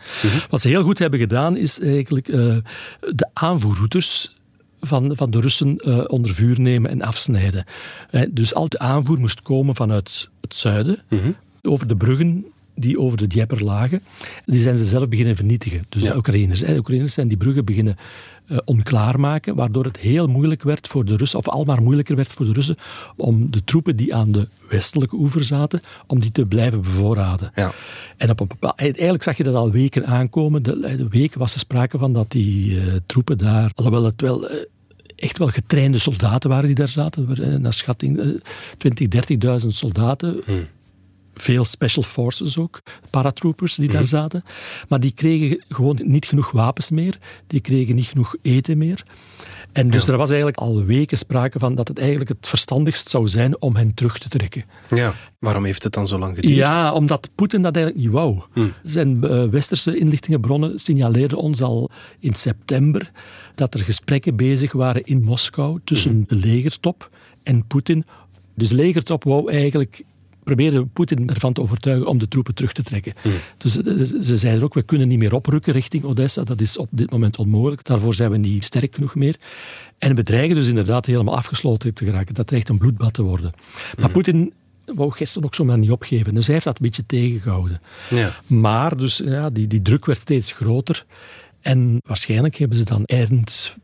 Wat 0.50 0.60
ze 0.60 0.68
heel 0.68 0.82
goed 0.82 0.98
hebben 0.98 1.18
gedaan 1.20 1.56
is 1.56 1.80
eigenlijk 1.80 2.28
eh, 2.28 2.56
de 3.00 3.28
aanvoerroutes 3.32 4.30
van, 4.86 5.16
van 5.16 5.30
de 5.30 5.40
Russen 5.40 5.76
eh, 5.78 6.04
onder 6.06 6.34
vuur 6.34 6.60
nemen 6.60 6.90
en 6.90 7.02
afsnijden. 7.02 7.64
Eh, 8.10 8.22
dus 8.30 8.54
al 8.54 8.68
de 8.68 8.78
aanvoer 8.78 9.18
moest 9.18 9.42
komen 9.42 9.74
vanuit 9.74 10.28
het 10.40 10.54
zuiden, 10.56 10.98
over 11.62 11.86
de 11.86 11.96
bruggen 11.96 12.44
die 12.78 12.98
over 13.00 13.18
de 13.18 13.26
Dnieper 13.26 13.64
lagen. 13.64 14.02
Die 14.44 14.60
zijn 14.60 14.78
ze 14.78 14.84
zelf 14.84 15.08
beginnen 15.08 15.36
vernietigen. 15.36 15.86
Dus 15.88 16.02
Ja. 16.02 16.10
de 16.10 16.16
Oekraïners. 16.16 16.60
hè. 16.60 16.72
De 16.72 16.78
Oekraïners 16.78 17.14
zijn 17.14 17.28
die 17.28 17.36
bruggen 17.36 17.64
beginnen 17.64 17.96
eh, 18.46 18.56
onklaarmaken, 18.64 19.54
waardoor 19.54 19.84
het 19.84 19.96
heel 19.96 20.26
moeilijk 20.26 20.62
werd 20.62 20.88
voor 20.88 21.04
de 21.04 21.16
Russen, 21.16 21.38
of 21.38 21.48
al 21.48 21.64
maar 21.64 21.82
moeilijker 21.82 22.16
werd 22.16 22.32
voor 22.32 22.46
de 22.46 22.52
Russen, 22.52 22.76
om 23.16 23.50
de 23.50 23.64
troepen 23.64 23.96
die 23.96 24.14
aan 24.14 24.32
de 24.32 24.48
westelijke 24.68 25.16
oever 25.16 25.44
zaten, 25.44 25.80
om 26.06 26.20
die 26.20 26.32
te 26.32 26.46
blijven 26.46 26.80
bevoorraden. 26.80 27.50
Ja. 27.54 27.72
En 28.16 28.30
op 28.30 28.40
een 28.40 28.46
bepaald, 28.46 28.78
eigenlijk 28.78 29.22
zag 29.22 29.36
je 29.36 29.44
dat 29.44 29.54
al 29.54 29.70
weken 29.70 30.06
aankomen. 30.06 30.62
De, 30.62 30.80
de 30.96 31.08
weken 31.08 31.38
was 31.38 31.54
er 31.54 31.60
sprake 31.60 31.98
van 31.98 32.12
dat 32.12 32.30
die 32.30 32.78
troepen 33.06 33.38
daar, 33.38 33.70
alhoewel 33.74 34.04
het 34.04 34.20
wel 34.20 34.48
echt 35.16 35.38
wel 35.38 35.48
getrainde 35.48 35.98
soldaten 35.98 36.50
waren 36.50 36.66
die 36.66 36.74
daar 36.74 36.88
zaten, 36.88 37.36
eh, 37.36 37.58
naar 37.58 37.72
schatting 37.72 38.18
eh, 38.18 38.26
20, 38.78 39.08
30.000 39.08 39.74
soldaten. 39.74 40.42
Veel 41.38 41.64
special 41.64 42.02
forces 42.02 42.58
ook, 42.58 42.82
paratroopers 43.10 43.74
die 43.74 43.88
daar 43.88 44.06
zaten. 44.06 44.42
Maar 44.88 45.00
die 45.00 45.12
kregen 45.12 45.64
gewoon 45.68 46.00
niet 46.02 46.26
genoeg 46.26 46.50
wapens 46.50 46.90
meer, 46.90 47.18
die 47.46 47.60
kregen 47.60 47.94
niet 47.94 48.06
genoeg 48.06 48.34
eten 48.42 48.78
meer. 48.78 49.04
En 49.72 49.90
dus 49.90 50.08
er 50.08 50.16
was 50.16 50.28
eigenlijk 50.28 50.58
al 50.58 50.84
weken 50.84 51.18
sprake 51.18 51.58
van 51.58 51.74
dat 51.74 51.88
het 51.88 51.98
eigenlijk 51.98 52.28
het 52.28 52.46
verstandigst 52.48 53.08
zou 53.08 53.28
zijn 53.28 53.60
om 53.60 53.76
hen 53.76 53.94
terug 53.94 54.18
te 54.18 54.28
trekken. 54.28 54.64
Ja, 54.88 55.14
waarom 55.38 55.64
heeft 55.64 55.82
het 55.82 55.92
dan 55.92 56.06
zo 56.06 56.18
lang 56.18 56.34
geduurd? 56.34 56.54
Ja, 56.54 56.92
omdat 56.92 57.28
Poetin 57.34 57.62
dat 57.62 57.76
eigenlijk 57.76 58.04
niet 58.04 58.14
wou. 58.14 58.40
Hm. 58.52 58.66
Zijn 58.82 59.20
uh, 59.24 59.44
westerse 59.44 59.96
inlichtingenbronnen 59.96 60.78
signaleerden 60.78 61.38
ons 61.38 61.62
al 61.62 61.90
in 62.20 62.34
september 62.34 63.10
dat 63.54 63.74
er 63.74 63.80
gesprekken 63.80 64.36
bezig 64.36 64.72
waren 64.72 65.04
in 65.04 65.22
Moskou 65.22 65.80
tussen 65.84 66.10
Hm. 66.10 66.22
de 66.26 66.34
legertop 66.34 67.10
en 67.42 67.66
Poetin. 67.66 68.04
Dus 68.54 68.70
legertop 68.70 69.24
wou 69.24 69.50
eigenlijk 69.50 70.02
probeerde 70.46 70.84
Poetin 70.84 71.28
ervan 71.28 71.52
te 71.52 71.60
overtuigen 71.60 72.06
om 72.06 72.18
de 72.18 72.28
troepen 72.28 72.54
terug 72.54 72.72
te 72.72 72.82
trekken. 72.82 73.12
Dus 73.56 73.72
ze, 73.72 74.18
ze 74.22 74.36
zeiden 74.36 74.64
ook, 74.64 74.74
we 74.74 74.82
kunnen 74.82 75.08
niet 75.08 75.18
meer 75.18 75.34
oprukken 75.34 75.72
richting 75.72 76.04
Odessa. 76.04 76.44
Dat 76.44 76.60
is 76.60 76.76
op 76.76 76.88
dit 76.90 77.10
moment 77.10 77.36
onmogelijk. 77.36 77.84
Daarvoor 77.84 78.14
zijn 78.14 78.30
we 78.30 78.36
niet 78.36 78.64
sterk 78.64 78.94
genoeg 78.94 79.14
meer. 79.14 79.36
En 79.98 80.14
bedreigen 80.14 80.54
dus 80.54 80.68
inderdaad 80.68 81.06
helemaal 81.06 81.36
afgesloten 81.36 81.94
te 81.94 82.04
geraken. 82.04 82.34
Dat 82.34 82.46
dreigt 82.46 82.68
een 82.68 82.78
bloedbad 82.78 83.12
te 83.12 83.22
worden. 83.22 83.52
Maar 83.98 84.10
Poetin 84.10 84.52
wou 84.84 85.12
gisteren 85.12 85.46
ook 85.46 85.54
zomaar 85.54 85.78
niet 85.78 85.90
opgeven. 85.90 86.34
Dus 86.34 86.44
hij 86.44 86.54
heeft 86.54 86.66
dat 86.66 86.76
een 86.76 86.86
beetje 86.86 87.06
tegengehouden. 87.06 87.80
Ja. 88.10 88.34
Maar 88.46 88.96
dus, 88.96 89.20
ja, 89.24 89.50
die, 89.50 89.66
die 89.66 89.82
druk 89.82 90.06
werd 90.06 90.20
steeds 90.20 90.52
groter. 90.52 91.04
En 91.60 91.98
waarschijnlijk 92.06 92.56
hebben 92.56 92.78
ze 92.78 92.84
dan 92.84 93.04
eind 93.04 93.76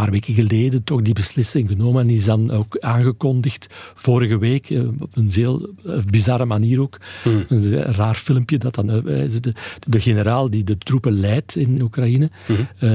paar 0.00 0.10
weken 0.10 0.34
geleden 0.34 0.84
toch 0.84 1.02
die 1.02 1.14
beslissing 1.14 1.68
genomen. 1.68 2.00
En 2.00 2.06
die 2.06 2.16
is 2.16 2.24
dan 2.24 2.50
ook 2.50 2.78
aangekondigd 2.78 3.66
vorige 3.94 4.38
week, 4.38 4.70
eh, 4.70 4.80
op 5.00 5.16
een 5.16 5.28
heel 5.32 5.70
eh, 5.86 5.98
bizarre 6.10 6.44
manier 6.44 6.80
ook. 6.80 6.98
Een 7.48 7.72
raar 7.82 8.14
filmpje 8.14 8.58
dat 8.58 8.74
dan... 8.74 8.90
eh, 8.90 9.02
De, 9.40 9.52
de 9.88 10.00
generaal 10.00 10.50
die 10.50 10.64
de 10.64 10.78
troepen 10.78 11.12
leidt 11.20 11.56
in 11.56 11.82
Oekraïne, 11.82 12.30
eh, 12.78 12.90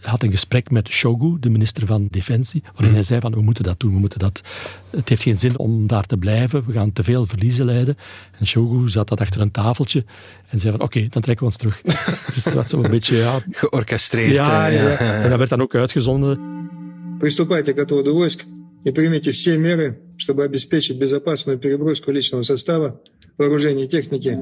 had 0.00 0.22
een 0.22 0.30
gesprek 0.30 0.70
met 0.70 0.88
Shogu, 0.88 1.36
de 1.40 1.50
minister 1.50 1.86
van 1.86 2.08
Defensie, 2.10 2.62
waarin 2.74 2.92
hij 2.94 3.02
zei 3.02 3.20
van 3.20 3.32
we 3.32 3.42
moeten 3.42 3.64
dat 3.64 3.80
doen, 3.80 3.92
we 3.92 3.98
moeten 3.98 4.18
dat 4.18 4.42
Het 4.93 5.09
heeft 5.09 5.23
geen 5.23 5.39
zin 5.39 5.57
om 5.57 5.87
daar 5.87 6.05
te 6.05 6.17
blijven, 6.17 6.63
we 6.65 6.73
gaan 6.73 6.93
te 6.93 7.03
veel 7.03 7.25
verliezen 7.25 7.65
leiden. 7.65 7.97
En 8.39 8.47
Shogu 8.47 8.89
zat 8.89 9.07
dat 9.07 9.19
achter 9.19 9.41
een 9.41 9.51
tafeltje 9.51 10.05
en 10.49 10.59
zei 10.59 10.71
van 10.71 10.81
oké, 10.81 11.07
dan 11.09 11.21
trekken 11.21 11.37
we 11.37 11.45
ons 11.45 11.57
terug. 11.57 11.81
dus 12.33 12.43
dat 12.43 12.53
was 12.53 12.67
zo 12.69 12.83
een 12.83 12.91
beetje... 12.91 13.15
Ja, 13.15 13.39
Georchestreerd. 13.51 14.35
ja, 14.35 14.67
eh, 14.67 14.73
ja. 14.73 14.97
En 14.97 15.29
dat 15.29 15.37
werd 15.37 15.49
dan 15.49 15.61
ook 15.61 15.75
uitgezonden. 15.75 16.57
Приступайте 17.19 17.73
к 17.73 17.79
отводу 17.79 18.13
войск 18.13 18.45
и 18.85 18.91
примите 18.91 19.31
все 19.31 19.57
меры, 19.57 19.99
чтобы 20.17 20.45
обеспечить 20.45 20.97
безопасную 20.97 21.59
переброску 21.59 22.11
личного 22.11 22.43
состава, 22.43 23.01
вооружения 23.37 23.83
и 23.83 23.87
техники 23.87 24.37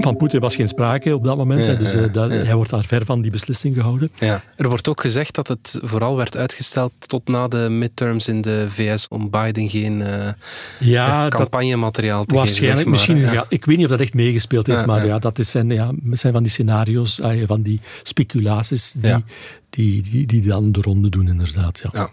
van 0.00 0.16
Poetin 0.16 0.40
was 0.40 0.54
geen 0.56 0.68
sprake 0.68 1.14
op 1.14 1.24
dat 1.24 1.36
moment, 1.36 1.66
hè, 1.66 1.76
dus 1.76 1.92
eh, 1.94 2.02
dat- 2.12 2.30
hij 2.30 2.54
wordt 2.54 2.70
daar 2.70 2.84
ver 2.84 3.04
van 3.04 3.22
die 3.22 3.30
beslissing 3.30 3.74
gehouden. 3.74 4.10
Ja. 4.18 4.42
Er 4.56 4.68
wordt 4.68 4.88
ook 4.88 5.00
gezegd 5.00 5.34
dat 5.34 5.48
het 5.48 5.78
vooral 5.82 6.16
werd 6.16 6.36
uitgesteld 6.36 6.92
tot 6.98 7.28
na 7.28 7.48
de 7.48 7.56
midterms 7.70 8.28
in 8.28 8.40
de 8.40 8.64
VS 8.68 9.08
om 9.08 9.30
Biden 9.30 9.68
geen 9.68 10.02
eh, 10.02 10.28
Ja, 10.78 11.22
dat, 11.28 11.34
campagnemateriaal 11.40 12.24
te 12.24 12.34
waarschijnlijk. 12.34 12.78
geven. 12.88 12.98
zeg 12.98 13.08
maar, 13.08 13.16
misschien, 13.16 13.44
ik 13.48 13.64
weet 13.64 13.76
niet 13.76 13.84
of 13.84 13.90
dat 13.90 14.00
echt 14.00 14.14
meegespeeld 14.14 14.66
heeft, 14.66 14.78
Ja, 14.80 14.86
maar 14.86 15.00
ja. 15.00 15.06
ja, 15.06 15.18
dat 15.18 15.38
is 15.38 15.50
zijn, 15.50 15.98
zijn 16.12 16.32
van 16.32 16.42
die 16.42 16.52
scenario's, 16.52 17.20
ah, 17.20 17.42
van 17.46 17.62
die 17.62 17.80
speculaties 18.02 18.92
die, 18.92 19.08
Ja. 19.10 19.20
Die, 19.70 20.02
die, 20.02 20.26
die 20.26 20.42
dan 20.42 20.72
de 20.72 20.80
ronde 20.80 21.08
doen, 21.08 21.28
inderdaad. 21.28 21.80
Ja. 21.82 21.90
Ja, 21.92 22.10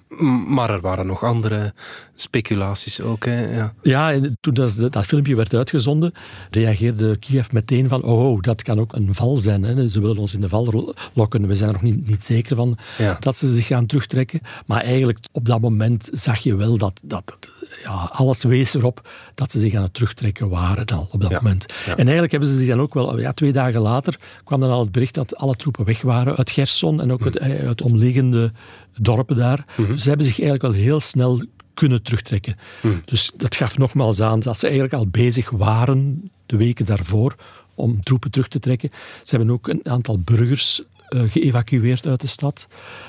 maar 0.48 0.70
er 0.70 0.82
waren 0.82 1.06
nog 1.06 1.24
andere 1.24 1.74
speculaties 2.16 3.02
ook. 3.02 3.26
Hè? 3.26 3.56
Ja. 3.56 3.74
Ja, 3.82 4.12
en 4.12 4.38
toen 4.42 4.54
dat, 4.54 4.88
dat 4.90 5.06
filmpje 5.06 5.36
werd 5.36 5.54
uitgezonden, 5.54 6.14
reageerde 6.52 7.18
Kiev 7.18 7.52
meteen 7.52 7.88
van 7.88 8.04
oh, 8.04 8.32
oh, 8.32 8.42
dat 8.42 8.62
kan 8.62 8.80
ook 8.80 8.94
een 8.94 9.16
val 9.16 9.38
zijn. 9.38 9.64
Hè. 9.64 9.90
Ze 9.90 10.02
willen 10.02 10.18
ons 10.18 10.34
in 10.34 10.42
de 10.42 10.50
val 10.50 10.94
lokken. 11.14 11.48
We 11.48 11.56
zijn 11.56 11.70
er 11.70 11.74
nog 11.76 11.92
niet, 11.92 12.08
niet 12.08 12.26
zeker 12.26 12.56
van 12.56 12.78
Ja. 12.98 13.18
dat 13.20 13.38
ze 13.38 13.54
zich 13.54 13.68
gaan 13.68 13.86
terugtrekken. 13.86 14.40
Maar 14.66 14.82
eigenlijk 14.82 15.20
op 15.32 15.46
dat 15.46 15.62
moment 15.62 16.10
zag 16.12 16.40
je 16.40 16.56
wel 16.56 16.78
dat, 16.78 17.02
dat, 17.04 17.24
dat 17.26 17.50
ja, 17.84 18.10
alles 18.12 18.44
wees 18.44 18.74
erop 18.74 19.10
dat 19.36 19.52
ze 19.52 19.60
zich 19.60 19.74
aan 19.74 19.82
het 19.84 19.94
terugtrekken 19.94 20.50
waren 20.50 20.86
al 20.86 21.08
op 21.12 21.22
dat 21.22 21.32
Ja. 21.32 21.40
moment. 21.42 21.66
Ja. 21.86 21.92
En 21.92 22.04
eigenlijk 22.04 22.32
hebben 22.32 22.50
ze 22.50 22.58
zich 22.58 22.68
dan 22.68 22.80
ook 22.82 22.94
wel, 22.94 23.20
ja, 23.20 23.34
twee 23.34 23.52
dagen 23.52 23.82
later 23.82 24.20
kwam 24.44 24.60
dan 24.60 24.70
al 24.70 24.80
het 24.80 24.92
bericht 24.92 25.14
dat 25.14 25.36
alle 25.36 25.56
troepen 25.56 25.86
weg 25.86 26.02
waren 26.02 26.36
uit 26.36 26.50
Gerson 26.50 27.02
en 27.02 27.12
ook 27.12 27.24
uit, 27.24 27.38
eh, 27.38 27.68
uit 27.68 27.82
omliggende 27.82 28.52
dorpen 28.98 29.36
daar. 29.36 29.66
Mhm. 29.78 29.92
Dus 29.92 30.02
ze 30.02 30.08
hebben 30.08 30.26
zich 30.28 30.40
eigenlijk 30.40 30.74
wel 30.74 30.84
heel 30.84 31.00
snel 31.00 31.44
kunnen 31.74 32.02
terugtrekken. 32.04 32.56
Hm. 32.82 32.88
Dus 33.06 33.32
dat 33.38 33.56
gaf 33.56 33.78
nogmaals 33.78 34.22
aan 34.22 34.40
dat 34.40 34.60
ze 34.60 34.66
eigenlijk 34.66 34.96
al 34.96 35.08
bezig 35.08 35.50
waren, 35.50 36.32
de 36.46 36.58
weken 36.58 36.86
daarvoor, 36.86 37.36
om 37.76 38.04
troepen 38.04 38.32
terug 38.32 38.48
te 38.48 38.60
trekken. 38.60 38.90
Ze 39.24 39.36
hebben 39.36 39.54
ook 39.54 39.68
een 39.68 39.82
aantal 39.84 40.20
burgers 40.20 40.82
eh, 40.82 40.95
geëvacueerd 41.08 42.06
uit 42.08 42.22
de 42.22 42.28
stad. 42.28 42.68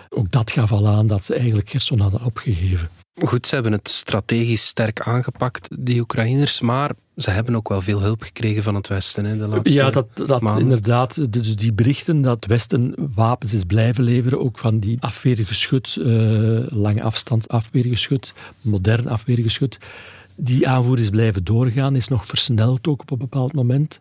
Ook 0.09 0.31
dat 0.31 0.51
gaf 0.51 0.73
al 0.73 0.87
aan 0.89 1.07
dat 1.07 1.25
ze 1.25 1.35
eigenlijk 1.35 1.71
Gerson 1.71 2.01
hadden 2.01 2.25
opgegeven. 2.25 2.89
Goed, 3.25 3.47
ze 3.47 3.55
hebben 3.55 3.73
het 3.73 3.89
strategisch 3.89 4.67
sterk 4.67 5.01
aangepakt, 5.01 5.69
die 5.79 6.01
Oekraïners, 6.01 6.61
maar 6.61 6.91
ze 7.17 7.31
hebben 7.31 7.55
ook 7.57 7.69
wel 7.69 7.81
veel 7.81 8.01
hulp 8.01 8.23
gekregen 8.23 8.63
van 8.63 8.75
het 8.75 8.89
Westen 8.89 9.25
hè, 9.25 9.37
de 9.37 9.47
laatste 9.49 9.79
Ja, 9.79 9.91
dat, 9.91 10.07
dat 10.15 10.41
maanden. 10.41 10.63
inderdaad. 10.63 11.33
Dus 11.33 11.57
die 11.57 11.73
berichten 11.73 12.23
dat 12.23 12.35
het 12.35 12.47
Westen 12.47 12.95
wapens 13.15 13.53
is 13.53 13.65
blijven 13.65 14.05
leveren, 14.05 14.41
ook 14.41 14.59
van 14.59 14.79
die 14.79 14.97
afweergeschut, 15.01 15.97
eh 15.99 16.05
lange 16.69 17.03
afstand 17.03 17.49
afweergeschut, 17.49 18.33
modern 18.61 19.09
afweergeschut. 19.09 19.79
Die 20.37 20.69
aanvoer 20.69 20.99
is 20.99 21.11
blijven 21.11 21.45
doorgaan, 21.45 21.97
is 21.97 22.09
nog 22.09 22.27
versneld 22.27 22.87
ook 22.87 23.01
op 23.01 23.11
een 23.11 23.19
bepaald 23.19 23.53
moment. 23.53 23.99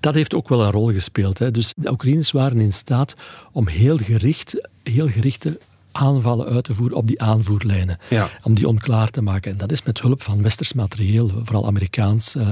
Dat 0.00 0.14
heeft 0.14 0.34
ook 0.34 0.48
wel 0.48 0.62
een 0.62 0.70
rol 0.70 0.92
gespeeld. 0.92 1.38
Hè. 1.38 1.50
Dus 1.50 1.72
de 1.76 1.90
Oekraïners 1.90 2.30
waren 2.30 2.60
in 2.60 2.72
staat 2.72 3.14
om 3.52 3.68
heel 3.68 3.96
gericht, 3.96 4.68
heel 4.82 5.08
gerichte 5.08 5.60
aanvallen 5.92 6.46
uit 6.46 6.64
te 6.64 6.74
voeren 6.74 6.96
op 6.96 7.06
die 7.06 7.22
aanvoerlijnen. 7.22 7.98
Ja. 8.10 8.28
Om 8.42 8.54
die 8.54 8.68
onklaar 8.68 9.10
te 9.10 9.22
maken. 9.22 9.50
En 9.52 9.58
dat 9.58 9.72
is 9.72 9.82
met 9.82 10.00
hulp 10.00 10.22
van 10.22 10.42
westers 10.42 10.72
materieel, 10.72 11.30
vooral 11.42 11.66
Amerikaans, 11.66 12.34
eh, 12.34 12.48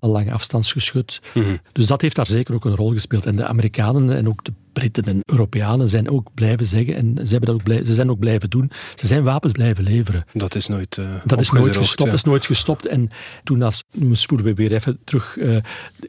lange 0.00 0.32
afstandsgeschut. 0.32 1.20
Dus 1.72 1.86
dat 1.86 2.00
heeft 2.00 2.16
daar 2.16 2.26
zeker 2.26 2.54
ook 2.54 2.64
een 2.64 2.76
rol 2.76 2.92
gespeeld. 2.92 3.26
En 3.26 3.36
de 3.36 3.46
Amerikanen 3.46 4.16
en 4.16 4.28
ook 4.28 4.44
de 4.44 4.52
Britten 4.74 5.04
en 5.04 5.20
Europeanen 5.24 5.88
zijn 5.88 6.10
ook 6.10 6.28
blijven 6.34 6.66
zeggen, 6.66 6.96
en 6.96 7.14
ze, 7.14 7.30
hebben 7.30 7.46
dat 7.46 7.54
ook 7.54 7.62
blij- 7.62 7.84
ze 7.84 7.94
zijn 7.94 8.10
ook 8.10 8.18
blijven 8.18 8.50
doen, 8.50 8.70
ze 8.94 9.06
zijn 9.06 9.22
wapens 9.22 9.52
blijven 9.52 9.84
leveren. 9.84 10.24
Dat 10.32 10.54
is 10.54 10.66
nooit 10.66 10.96
uh, 10.96 11.06
Dat 11.24 11.40
is 11.40 11.50
nooit 11.50 11.76
gestopt, 11.76 12.12
is 12.12 12.24
nooit 12.24 12.46
gestopt. 12.46 12.86
En 12.86 13.10
toen 13.44 13.62
als, 13.62 13.84
nu 13.92 14.16
spoelen 14.16 14.46
we 14.46 14.54
weer 14.54 14.72
even 14.72 14.98
terug, 15.04 15.36
uh, 15.36 15.56
er 15.56 15.64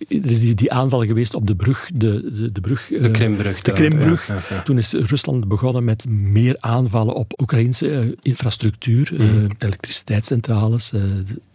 is 0.08 0.40
die, 0.40 0.56
die 0.56 0.72
aanval 0.72 1.06
geweest 1.06 1.34
op 1.34 1.48
de 1.48 1.56
brug, 1.56 1.90
de, 1.94 2.32
de, 2.34 2.52
de 2.52 2.62
brug. 2.62 2.88
De 2.88 3.12
Krimbrug. 3.12 3.62
De 3.62 3.72
Krimbrug. 3.72 4.28
Ja, 4.28 4.34
ja, 4.34 4.42
ja. 4.50 4.62
Toen 4.62 4.78
is 4.78 4.94
Rusland 4.94 5.48
begonnen 5.48 5.84
met 5.84 6.10
meer 6.10 6.56
aanvallen 6.60 7.16
op 7.16 7.42
Oekraïnse 7.42 8.18
infrastructuur, 8.22 9.14
mm. 9.18 9.48
elektriciteitscentrales. 9.58 10.92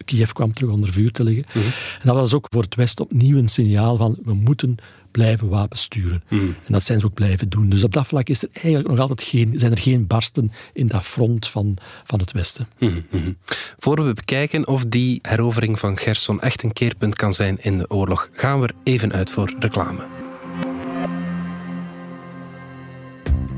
Kiev 0.05 0.31
kwam 0.33 0.53
terug 0.53 0.71
onder 0.71 0.93
vuur 0.93 1.13
te 1.13 1.25
liggen. 1.25 1.45
Mm. 1.53 1.63
En 1.63 2.07
dat 2.07 2.15
was 2.15 2.35
ook 2.35 2.47
voor 2.51 2.63
het 2.63 2.75
Westen 2.75 3.05
opnieuw 3.05 3.37
een 3.37 3.49
signaal 3.49 3.97
van 3.97 4.19
we 4.25 4.35
moeten 4.35 4.77
blijven 5.11 5.49
wapens 5.49 5.83
sturen. 5.83 6.23
Mm. 6.29 6.41
En 6.41 6.73
dat 6.73 6.85
zijn 6.85 7.01
ze 7.01 7.07
ook 7.07 7.15
blijven 7.15 7.49
doen. 7.49 7.69
Dus 7.69 7.85
op 7.85 7.93
dat 7.93 8.07
vlak 8.07 8.29
is 8.29 8.43
er 8.43 8.49
eigenlijk 8.53 8.89
nog 8.89 8.99
altijd 8.99 9.23
geen, 9.23 9.53
zijn 9.57 9.73
er 9.73 9.79
geen 9.79 10.07
barsten 10.07 10.53
in 10.73 10.87
dat 10.87 11.05
front 11.05 11.49
van, 11.49 11.77
van 12.05 12.21
het 12.21 12.33
Westen. 12.33 12.69
Mm 12.79 13.05
-hmm. 13.11 13.37
Voor 13.79 14.05
we 14.05 14.13
bekijken 14.13 14.67
of 14.67 14.85
die 14.85 15.19
herovering 15.23 15.79
van 15.79 15.99
Gerson 15.99 16.41
echt 16.41 16.63
een 16.63 16.73
keerpunt 16.73 17.17
kan 17.17 17.33
zijn 17.33 17.57
in 17.61 17.79
de 17.79 17.91
oorlog, 17.91 18.29
gaan 18.33 18.61
we 18.61 18.67
er 18.67 18.75
even 18.85 19.13
uit 19.13 19.31
voor 19.31 19.53
reclame. 19.59 20.20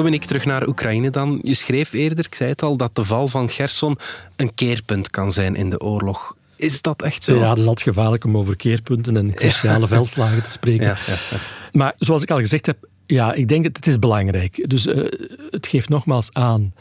Dominique, 0.00 0.26
terug 0.26 0.44
naar 0.44 0.68
Oekraïne 0.68 1.10
dan. 1.10 1.38
Je 1.42 1.54
schreef 1.54 1.92
eerder, 1.92 2.24
ik 2.24 2.34
zei 2.34 2.50
het 2.50 2.62
al, 2.62 2.76
dat 2.76 2.94
de 2.94 3.04
val 3.04 3.28
van 3.28 3.50
Gerson 3.50 3.98
een 4.36 4.54
keerpunt 4.54 5.10
kan 5.10 5.32
zijn 5.32 5.54
in 5.54 5.70
de 5.70 5.80
oorlog. 5.80 6.36
Is 6.56 6.82
dat 6.82 7.02
echt 7.02 7.22
zo? 7.22 7.38
Ja, 7.38 7.48
het 7.48 7.58
is 7.58 7.66
altijd 7.66 7.88
gevaarlijk 7.88 8.24
om 8.24 8.36
over 8.36 8.56
keerpunten 8.56 9.16
en 9.16 9.34
cruciale 9.34 9.80
ja. 9.80 9.86
veldslagen 9.86 10.42
te 10.42 10.50
spreken. 10.50 10.86
Ja, 10.86 10.96
ja, 11.06 11.14
ja. 11.30 11.36
Maar 11.72 11.94
zoals 11.98 12.22
ik 12.22 12.30
al 12.30 12.38
gezegd 12.38 12.66
heb, 12.66 12.88
ja, 13.06 13.32
ik 13.32 13.48
denk 13.48 13.64
dat 13.64 13.76
het 13.76 13.86
is 13.86 13.98
belangrijk. 13.98 14.64
Dus 14.70 14.86
uh, 14.86 15.08
het 15.50 15.66
geeft 15.66 15.88
nogmaals 15.88 16.28
aan, 16.32 16.74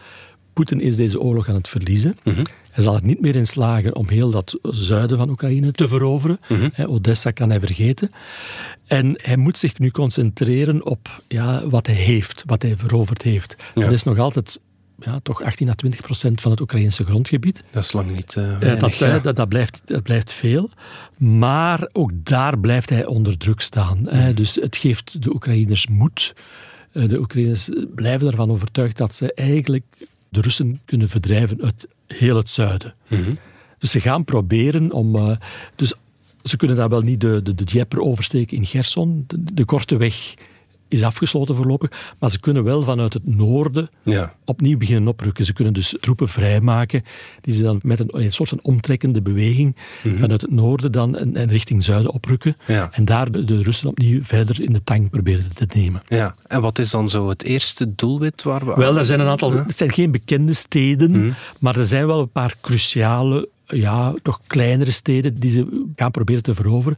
Poetin 0.59 0.81
is 0.81 0.95
deze 0.95 1.19
oorlog 1.19 1.49
aan 1.49 1.55
het 1.55 1.67
verliezen. 1.67 2.17
Mhm. 2.23 2.43
Hij 2.71 2.83
zal 2.83 2.95
er 2.95 3.03
niet 3.03 3.21
meer 3.21 3.35
in 3.35 3.47
slagen 3.47 3.95
om 3.95 4.09
heel 4.09 4.29
dat 4.29 4.57
zuiden 4.61 5.17
van 5.17 5.29
Oekraïne 5.29 5.71
te 5.71 5.87
veroveren. 5.87 6.39
Mhm. 6.49 6.85
Odessa 6.91 7.31
kan 7.31 7.49
hij 7.49 7.59
vergeten. 7.59 8.11
En 8.87 9.19
hij 9.21 9.37
moet 9.37 9.57
zich 9.57 9.79
nu 9.79 9.91
concentreren 9.91 10.85
op 10.85 11.21
ja, 11.27 11.67
wat 11.69 11.85
hij 11.87 11.95
heeft, 11.95 12.43
wat 12.45 12.61
hij 12.61 12.77
veroverd 12.77 13.21
heeft. 13.21 13.55
Ja. 13.75 13.81
Dat 13.81 13.91
is 13.91 14.03
nog 14.03 14.17
altijd 14.17 14.59
ja, 14.99 15.19
toch 15.23 15.43
18 15.43 15.69
à 15.69 15.73
20 15.73 16.01
procent 16.01 16.41
van 16.41 16.51
het 16.51 16.59
Oekraïnse 16.61 17.05
grondgebied. 17.05 17.63
Dat 17.71 17.83
is 17.83 17.91
lang 17.91 18.15
niet 18.15 18.35
eh, 18.35 18.57
weinig, 18.57 18.79
dat, 18.79 18.95
ja. 18.95 19.19
dat, 19.19 19.35
dat, 19.35 19.49
blijft, 19.49 19.81
dat 19.85 20.03
blijft 20.03 20.31
veel. 20.33 20.69
Maar 21.17 21.89
ook 21.91 22.11
daar 22.13 22.59
blijft 22.59 22.89
hij 22.89 23.05
onder 23.05 23.37
druk 23.37 23.61
staan. 23.61 24.07
hè. 24.09 24.33
Dus 24.33 24.55
het 24.55 24.77
geeft 24.77 25.23
de 25.23 25.33
Oekraïners 25.33 25.87
moed. 25.87 26.33
Eh, 26.91 27.09
De 27.09 27.19
Oekraïners 27.19 27.69
blijven 27.95 28.27
ervan 28.27 28.51
overtuigd 28.51 28.97
dat 28.97 29.15
ze 29.15 29.33
eigenlijk 29.33 29.83
de 30.29 30.41
Russen 30.41 30.79
kunnen 30.85 31.09
verdrijven 31.09 31.61
uit 31.61 31.87
heel 32.07 32.37
het 32.37 32.49
zuiden. 32.49 32.95
Mhm. 33.07 33.33
Dus 33.79 33.91
ze 33.91 33.99
gaan 33.99 34.23
proberen 34.23 34.91
om. 34.91 35.15
eh, 35.15 35.37
dus 35.75 35.93
ze 36.43 36.57
kunnen 36.57 36.77
daar 36.77 36.89
wel 36.89 37.01
niet 37.01 37.21
de, 37.21 37.41
de, 37.41 37.55
de 37.55 37.63
Dnieper 37.63 38.01
oversteken 38.01 38.57
in 38.57 38.65
Gerson. 38.65 39.23
De, 39.27 39.53
de 39.53 39.65
korte 39.65 39.97
weg 39.97 40.33
is 40.89 41.03
afgesloten 41.03 41.55
voorlopig. 41.55 41.91
Maar 42.19 42.29
ze 42.29 42.39
kunnen 42.39 42.63
wel 42.63 42.81
vanuit 42.81 43.13
het 43.13 43.35
noorden 43.35 43.89
Ja. 44.03 44.33
opnieuw 44.45 44.77
beginnen 44.77 45.07
oprukken. 45.07 45.45
Ze 45.45 45.53
kunnen 45.53 45.73
dus 45.73 45.95
troepen 45.99 46.27
vrijmaken, 46.27 47.03
die 47.41 47.53
ze 47.53 47.63
dan 47.63 47.79
met 47.83 47.99
een, 47.99 48.09
een 48.11 48.31
soort 48.31 48.49
van 48.49 48.59
omtrekkende 48.61 49.21
beweging 49.21 49.75
vanuit 50.17 50.41
het 50.41 50.51
noorden 50.51 50.91
dan 50.91 51.17
en, 51.17 51.35
en 51.35 51.47
richting 51.49 51.83
zuiden 51.83 52.11
oprukken. 52.11 52.57
Ja. 52.67 52.89
En 52.91 53.05
daar 53.05 53.31
de, 53.31 53.43
de 53.43 53.61
Russen 53.61 53.87
opnieuw 53.87 54.23
verder 54.23 54.61
in 54.61 54.73
de 54.73 54.83
tank 54.83 55.09
proberen 55.09 55.53
te 55.53 55.67
nemen. 55.73 56.01
ja. 56.07 56.35
En 56.47 56.61
wat 56.61 56.79
is 56.79 56.89
dan 56.89 57.09
zo 57.09 57.29
het 57.29 57.43
eerste 57.43 57.95
doelwit 57.95 58.43
waar 58.43 58.65
we 58.65 58.73
Wel, 58.75 58.97
er 58.97 59.05
zijn 59.05 59.19
een 59.19 59.27
aantal, 59.27 59.51
het 59.53 59.77
zijn 59.77 59.91
geen 59.91 60.11
bekende 60.11 60.53
steden, 60.53 61.35
maar 61.59 61.77
er 61.77 61.85
zijn 61.85 62.07
wel 62.07 62.19
een 62.19 62.31
paar 62.31 62.55
cruciale, 62.61 63.49
ja, 63.65 64.13
toch 64.23 64.39
kleinere 64.47 64.91
steden 64.91 65.39
die 65.39 65.49
ze 65.49 65.85
gaan 65.95 66.11
proberen 66.11 66.43
te 66.43 66.53
veroveren. 66.55 66.97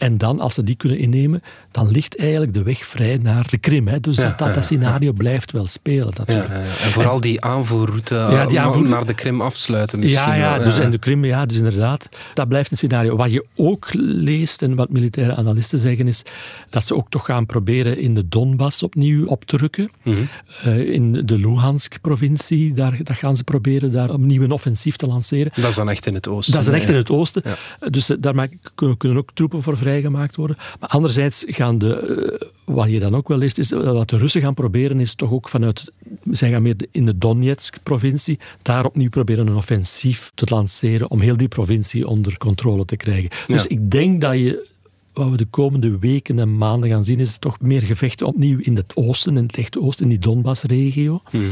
En 0.00 0.18
dan, 0.18 0.40
als 0.40 0.54
ze 0.54 0.62
die 0.62 0.74
kunnen 0.74 0.98
innemen, 0.98 1.42
dan 1.70 1.90
ligt 1.90 2.18
eigenlijk 2.18 2.54
de 2.54 2.62
weg 2.62 2.84
vrij 2.86 3.18
naar 3.22 3.46
de 3.50 3.58
Krim. 3.58 3.88
Hè. 3.88 4.00
Dus 4.00 4.16
Ja, 4.16 4.22
dat, 4.22 4.38
dat, 4.38 4.48
ja, 4.48 4.54
dat 4.54 4.64
scenario 4.64 5.12
blijft 5.12 5.52
wel 5.52 5.66
spelen. 5.66 6.06
Ja, 6.06 6.12
Natuurlijk. 6.18 6.48
ja, 6.48 6.54
ja. 6.58 6.64
En 6.84 6.90
vooral 6.90 7.20
die 7.20 7.40
aanvoerroute 7.40 8.14
Ja, 8.14 8.46
die 8.46 8.56
eh, 8.56 8.64
aanvoer- 8.64 8.88
naar 8.88 9.06
de 9.06 9.14
Krim 9.14 9.40
afsluiten 9.40 9.98
misschien. 9.98 10.26
Ja, 10.26 10.34
ja, 10.34 10.56
wel, 10.56 10.64
dus 10.64 10.78
en 10.78 10.90
de 10.90 10.98
Krim, 10.98 11.24
ja, 11.24 11.46
dus 11.46 11.56
inderdaad. 11.56 12.08
Dat 12.34 12.48
blijft 12.48 12.70
een 12.70 12.76
scenario. 12.76 13.16
Wat 13.16 13.32
je 13.32 13.44
ook 13.56 13.88
leest 13.94 14.62
en 14.62 14.74
wat 14.74 14.90
militaire 14.90 15.34
analisten 15.34 15.78
zeggen 15.78 16.08
is 16.08 16.22
dat 16.70 16.84
ze 16.84 16.94
ook 16.94 17.10
toch 17.10 17.24
gaan 17.24 17.46
proberen 17.46 17.98
in 17.98 18.14
de 18.14 18.28
Donbass 18.28 18.82
opnieuw 18.82 19.26
op 19.26 19.44
te 19.44 19.56
rukken. 19.56 19.90
Mhm. 20.02 20.16
Eh, 20.62 20.92
in 20.92 21.26
de 21.26 21.38
Luhansk-provincie, 21.38 22.74
daar, 22.74 22.96
dat 23.02 23.16
gaan 23.16 23.36
ze 23.36 23.44
proberen 23.44 23.92
daar 23.92 24.10
opnieuw 24.10 24.42
een 24.42 24.50
offensief 24.52 24.96
te 24.96 25.06
lanceren. 25.06 25.52
Dat 25.54 25.70
is 25.70 25.74
dan 25.74 25.90
echt 25.90 26.06
in 26.06 26.14
het 26.14 26.28
oosten. 26.28 26.54
Dat 26.54 26.62
is 26.62 26.68
echt 26.74 26.82
ja. 26.84 26.90
in 26.90 26.96
het 26.96 27.10
oosten. 27.10 27.42
Ja. 27.44 27.88
Dus 27.88 28.10
eh, 28.10 28.16
daar 28.20 28.48
kunnen, 28.74 28.96
kunnen 28.96 29.18
ook 29.18 29.30
troepen 29.34 29.62
voor 29.62 29.76
vrijgemaakt 29.90 30.36
worden. 30.36 30.56
Maar 30.80 30.88
anderzijds 30.88 31.44
gaan 31.46 31.78
de, 31.78 31.94
eh, 31.96 32.48
wat 32.74 32.90
je 32.90 32.98
dan 32.98 33.14
ook 33.16 33.28
wel 33.28 33.38
leest, 33.38 33.58
is 33.58 33.68
dat 33.68 33.84
wat 33.84 34.08
de 34.08 34.16
Russen 34.18 34.40
gaan 34.40 34.54
proberen, 34.54 35.00
is 35.00 35.14
toch 35.14 35.30
ook 35.32 35.48
vanuit, 35.48 35.92
zij 36.30 36.50
gaan 36.50 36.62
meer 36.62 36.76
in 36.90 37.06
de 37.06 37.18
Donetsk-provincie, 37.18 38.38
daar 38.62 38.84
opnieuw 38.84 39.08
proberen 39.08 39.46
een 39.46 39.56
offensief 39.56 40.30
te 40.34 40.46
lanceren 40.48 41.10
om 41.10 41.20
heel 41.20 41.36
die 41.36 41.48
provincie 41.48 42.06
onder 42.08 42.38
controle 42.38 42.84
te 42.84 42.96
krijgen. 42.96 43.30
Dus 43.46 43.62
Ja. 43.62 43.68
ik 43.68 43.90
denk 43.90 44.20
dat 44.20 44.34
je 44.34 44.68
wat 45.12 45.30
we 45.30 45.36
de 45.36 45.44
komende 45.44 45.98
weken 45.98 46.38
en 46.38 46.56
maanden 46.56 46.90
gaan 46.90 47.04
zien, 47.04 47.20
is 47.20 47.38
toch 47.38 47.60
meer 47.60 47.82
gevechten 47.82 48.26
opnieuw 48.26 48.58
in 48.58 48.76
het 48.76 48.92
oosten, 48.96 49.36
in 49.36 49.42
het 49.46 49.56
echte 49.56 49.80
oosten, 49.80 50.04
in 50.04 50.10
die 50.10 50.18
Donbass-regio. 50.18 51.22
Mhm, 51.32 51.44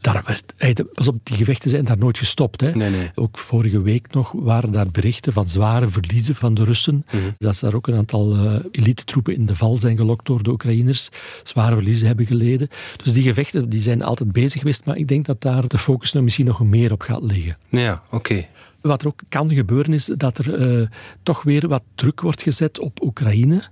Daar 0.00 0.22
werd, 0.26 0.52
hey, 0.56 0.72
de- 0.72 0.84
pas 0.84 1.08
op, 1.08 1.16
die 1.22 1.36
gevechten 1.36 1.70
zijn 1.70 1.84
daar 1.84 1.98
nooit 1.98 2.18
gestopt. 2.18 2.60
Hè. 2.60 2.74
Nee, 2.74 2.90
nee. 2.90 3.10
Ook 3.14 3.38
vorige 3.38 3.82
week 3.82 4.12
nog 4.14 4.32
waren 4.32 4.70
daar 4.70 4.90
berichten 4.90 5.32
van 5.32 5.48
zware 5.48 5.88
verliezen 5.88 6.34
van 6.34 6.54
de 6.54 6.64
Russen. 6.64 7.04
Mhm. 7.12 7.22
Dat 7.38 7.56
ze 7.56 7.64
daar 7.64 7.74
ook 7.74 7.86
een 7.86 7.94
aantal 7.96 8.34
eh 8.36 8.54
elite-troepen 8.70 9.34
in 9.34 9.46
de 9.46 9.54
val 9.54 9.76
zijn 9.76 9.96
gelokt 9.96 10.26
door 10.26 10.42
de 10.42 10.50
Oekraïners. 10.50 11.08
Zware 11.42 11.74
verliezen 11.74 12.06
hebben 12.06 12.26
geleden. 12.26 12.68
Dus 13.02 13.12
die 13.12 13.22
gevechten 13.22 13.68
die 13.68 13.80
zijn 13.80 14.02
altijd 14.02 14.32
bezig 14.32 14.58
geweest, 14.60 14.84
maar 14.84 14.96
ik 14.96 15.08
denk 15.08 15.24
dat 15.26 15.40
daar 15.40 15.68
de 15.68 15.78
focus 15.78 16.12
nog 16.12 16.22
misschien 16.22 16.46
nog 16.46 16.60
meer 16.64 16.92
op 16.92 17.00
gaat 17.00 17.22
liggen. 17.22 17.56
Ja, 17.68 18.02
oké. 18.10 18.46
Wat 18.86 19.00
er 19.02 19.06
ook 19.08 19.20
kan 19.28 19.54
gebeuren 19.54 19.92
is 19.92 20.04
dat 20.04 20.38
er 20.38 20.54
eh, 20.80 20.86
toch 21.22 21.42
weer 21.42 21.68
wat 21.68 21.82
druk 21.94 22.20
wordt 22.20 22.42
gezet 22.42 22.78
op 22.80 23.02
Oekraïne 23.02 23.62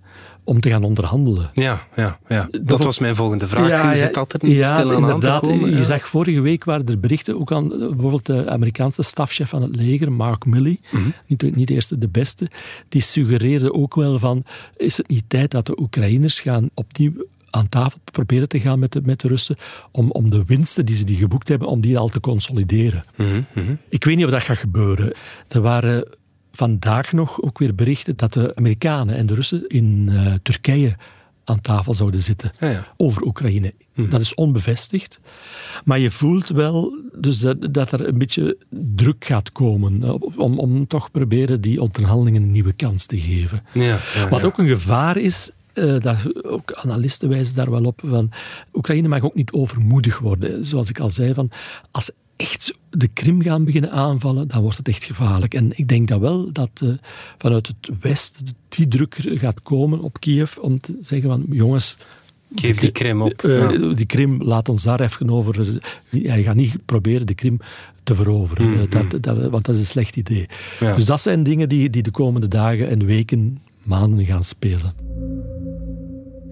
om 0.45 0.61
te 0.61 0.71
gaan 0.71 0.85
onderhandelen. 0.85 1.51
Ja, 1.53 1.87
ja, 1.97 2.19
ja. 2.29 2.49
Dat 2.63 2.85
was 2.85 2.99
mijn 2.99 3.15
volgende 3.15 3.47
vraag. 3.49 3.69
Ja, 3.69 3.93
Is 3.93 4.01
het 4.03 4.15
dat 4.15 4.33
er 4.33 4.39
niet 4.43 4.57
ja, 4.57 4.75
stil 4.75 4.91
aan 4.91 4.97
aan 4.97 5.07
te 5.09 5.15
inderdaad. 5.15 5.41
komen? 5.47 5.71
Je 5.71 5.77
Ja. 5.77 5.83
zag 5.83 6.09
vorige 6.09 6.41
week 6.41 6.65
waren 6.65 6.87
er 6.87 7.01
berichten, 7.01 7.41
ook 7.41 7.53
aan 7.53 7.73
eh, 7.73 7.79
bijvoorbeeld 7.79 8.27
de 8.27 8.51
Amerikaanse 8.51 9.03
stafchef 9.03 9.49
van 9.49 9.63
het 9.63 9.77
leger, 9.77 10.13
Mark 10.13 10.45
Milley, 10.45 10.79
Mhm. 10.91 11.03
niet, 11.27 11.41
de- 11.41 11.51
niet 11.55 11.69
de 11.69 11.75
eerste, 11.75 11.99
de 11.99 12.09
beste, 12.09 12.51
die 12.89 13.01
suggereerde 13.03 13.73
ook 13.73 13.95
wel 13.95 14.19
van, 14.19 14.45
is 14.77 14.97
het 14.97 15.09
niet 15.09 15.25
tijd 15.27 15.51
dat 15.51 15.67
de 15.67 15.81
Oekraïners 15.81 16.41
gaan 16.41 16.69
opnieuw 16.75 17.13
aan 17.55 17.69
tafel 17.69 17.99
proberen 18.13 18.49
te 18.49 18.61
gaan 18.61 18.79
met 18.79 18.93
de, 18.93 19.01
met 19.05 19.21
de 19.21 19.29
Russen, 19.29 19.57
om, 19.91 20.11
om 20.11 20.31
de 20.31 20.45
winsten 20.45 20.87
die 20.87 20.97
ze 20.97 21.05
die 21.05 21.17
geboekt 21.17 21.49
hebben, 21.49 21.69
om 21.69 21.81
die 21.81 21.99
al 21.99 22.09
te 22.09 22.21
consolideren. 22.21 23.05
Mhm, 23.17 23.43
mhm. 23.53 23.75
Ik 23.89 24.05
weet 24.05 24.17
niet 24.17 24.25
of 24.25 24.31
dat 24.31 24.43
gaat 24.43 24.57
gebeuren. 24.57 25.13
Er 25.49 25.61
waren 25.61 26.09
vandaag 26.53 27.13
nog 27.13 27.43
ook 27.43 27.59
weer 27.59 27.75
berichten 27.75 28.17
dat 28.17 28.33
de 28.33 28.53
Amerikanen 28.57 29.17
en 29.17 29.27
de 29.27 29.35
Russen 29.35 29.69
in 29.69 30.09
eh, 30.11 30.33
Turkije 30.43 30.97
aan 31.45 31.61
tafel 31.61 31.95
zouden 31.95 32.21
zitten 32.21 32.53
Ja, 32.59 32.69
ja. 32.69 32.87
over 32.97 33.23
Oekraïne. 33.23 33.75
Dat 33.95 34.21
is 34.21 34.35
onbevestigd. 34.35 35.21
Maar 35.85 35.99
je 35.99 36.11
voelt 36.11 36.49
wel 36.49 37.03
dus 37.19 37.39
dat, 37.39 37.75
dat 37.75 37.93
er 37.93 38.09
een 38.09 38.19
beetje 38.19 38.57
druk 38.71 39.25
gaat 39.25 39.53
komen 39.53 40.21
om, 40.37 40.59
om 40.59 40.87
toch 40.87 41.11
proberen 41.11 41.61
die 41.61 41.81
onderhandelingen 41.81 42.43
een 42.43 42.51
nieuwe 42.51 42.73
kans 42.73 43.07
te 43.07 43.21
geven. 43.21 43.63
Ja, 43.73 43.99
Wat 44.31 44.45
ook 44.45 44.59
een 44.59 44.69
gevaar 44.69 45.17
is, 45.17 45.51
dat, 45.75 46.45
ook 46.45 46.73
analisten 46.73 47.29
wijzen 47.29 47.55
daar 47.55 47.71
wel 47.71 47.85
op, 47.85 48.01
van 48.07 48.31
Oekraïne 48.75 49.09
mag 49.09 49.23
ook 49.23 49.35
niet 49.35 49.53
overmoedig 49.53 50.19
worden. 50.19 50.67
Zoals 50.67 50.89
ik 50.89 50.99
al 50.99 51.11
zei, 51.11 51.35
van, 51.35 51.51
als 51.91 52.05
ze 52.05 52.15
echt 52.37 52.75
de 52.91 53.09
Krim 53.09 53.43
gaan 53.43 53.65
beginnen 53.65 53.91
aanvallen, 53.91 54.49
dan 54.49 54.63
wordt 54.63 54.77
het 54.77 54.89
echt 54.89 55.05
gevaarlijk. 55.05 55.55
En 55.55 55.71
ik 55.75 55.89
denk 55.89 56.09
dat 56.09 56.21
wel 56.21 56.53
dat 56.53 56.71
eh, 56.75 56.89
vanuit 57.39 57.67
het 57.67 57.91
Westen 58.01 58.47
die 58.69 58.89
druk 58.89 59.17
gaat 59.21 59.63
komen 59.63 60.01
op 60.01 60.21
Kiev 60.21 60.57
om 60.57 60.81
te 60.81 60.99
zeggen 61.01 61.29
van, 61.31 61.45
jongens... 61.51 61.97
Geef 62.55 62.79
die 62.79 62.91
Krim 62.91 63.23
op. 63.23 63.43
eh, 63.45 63.71
Ja. 63.71 63.95
Die 63.95 64.07
Krim, 64.07 64.43
laat 64.43 64.69
ons 64.69 64.83
daar 64.83 65.01
even 65.01 65.31
over... 65.31 65.81
Hij 66.11 66.43
gaat 66.43 66.55
niet 66.55 66.85
proberen 66.85 67.27
de 67.27 67.35
Krim 67.35 67.59
te 68.03 68.15
veroveren, 68.15 68.75
Eh, 68.75 68.91
dat, 68.91 69.23
dat, 69.23 69.51
want 69.51 69.65
dat 69.65 69.75
is 69.75 69.81
een 69.81 69.87
slecht 69.87 70.17
idee. 70.17 70.47
Ja. 70.81 70.97
Dus 70.97 71.07
dat 71.07 71.21
zijn 71.21 71.43
dingen 71.43 71.69
die, 71.69 71.91
die 71.91 72.03
de 72.03 72.11
komende 72.11 72.49
dagen 72.49 72.89
en 72.89 73.05
weken, 73.07 73.59
maanden 73.85 74.25
gaan 74.25 74.45
spelen. 74.45 74.95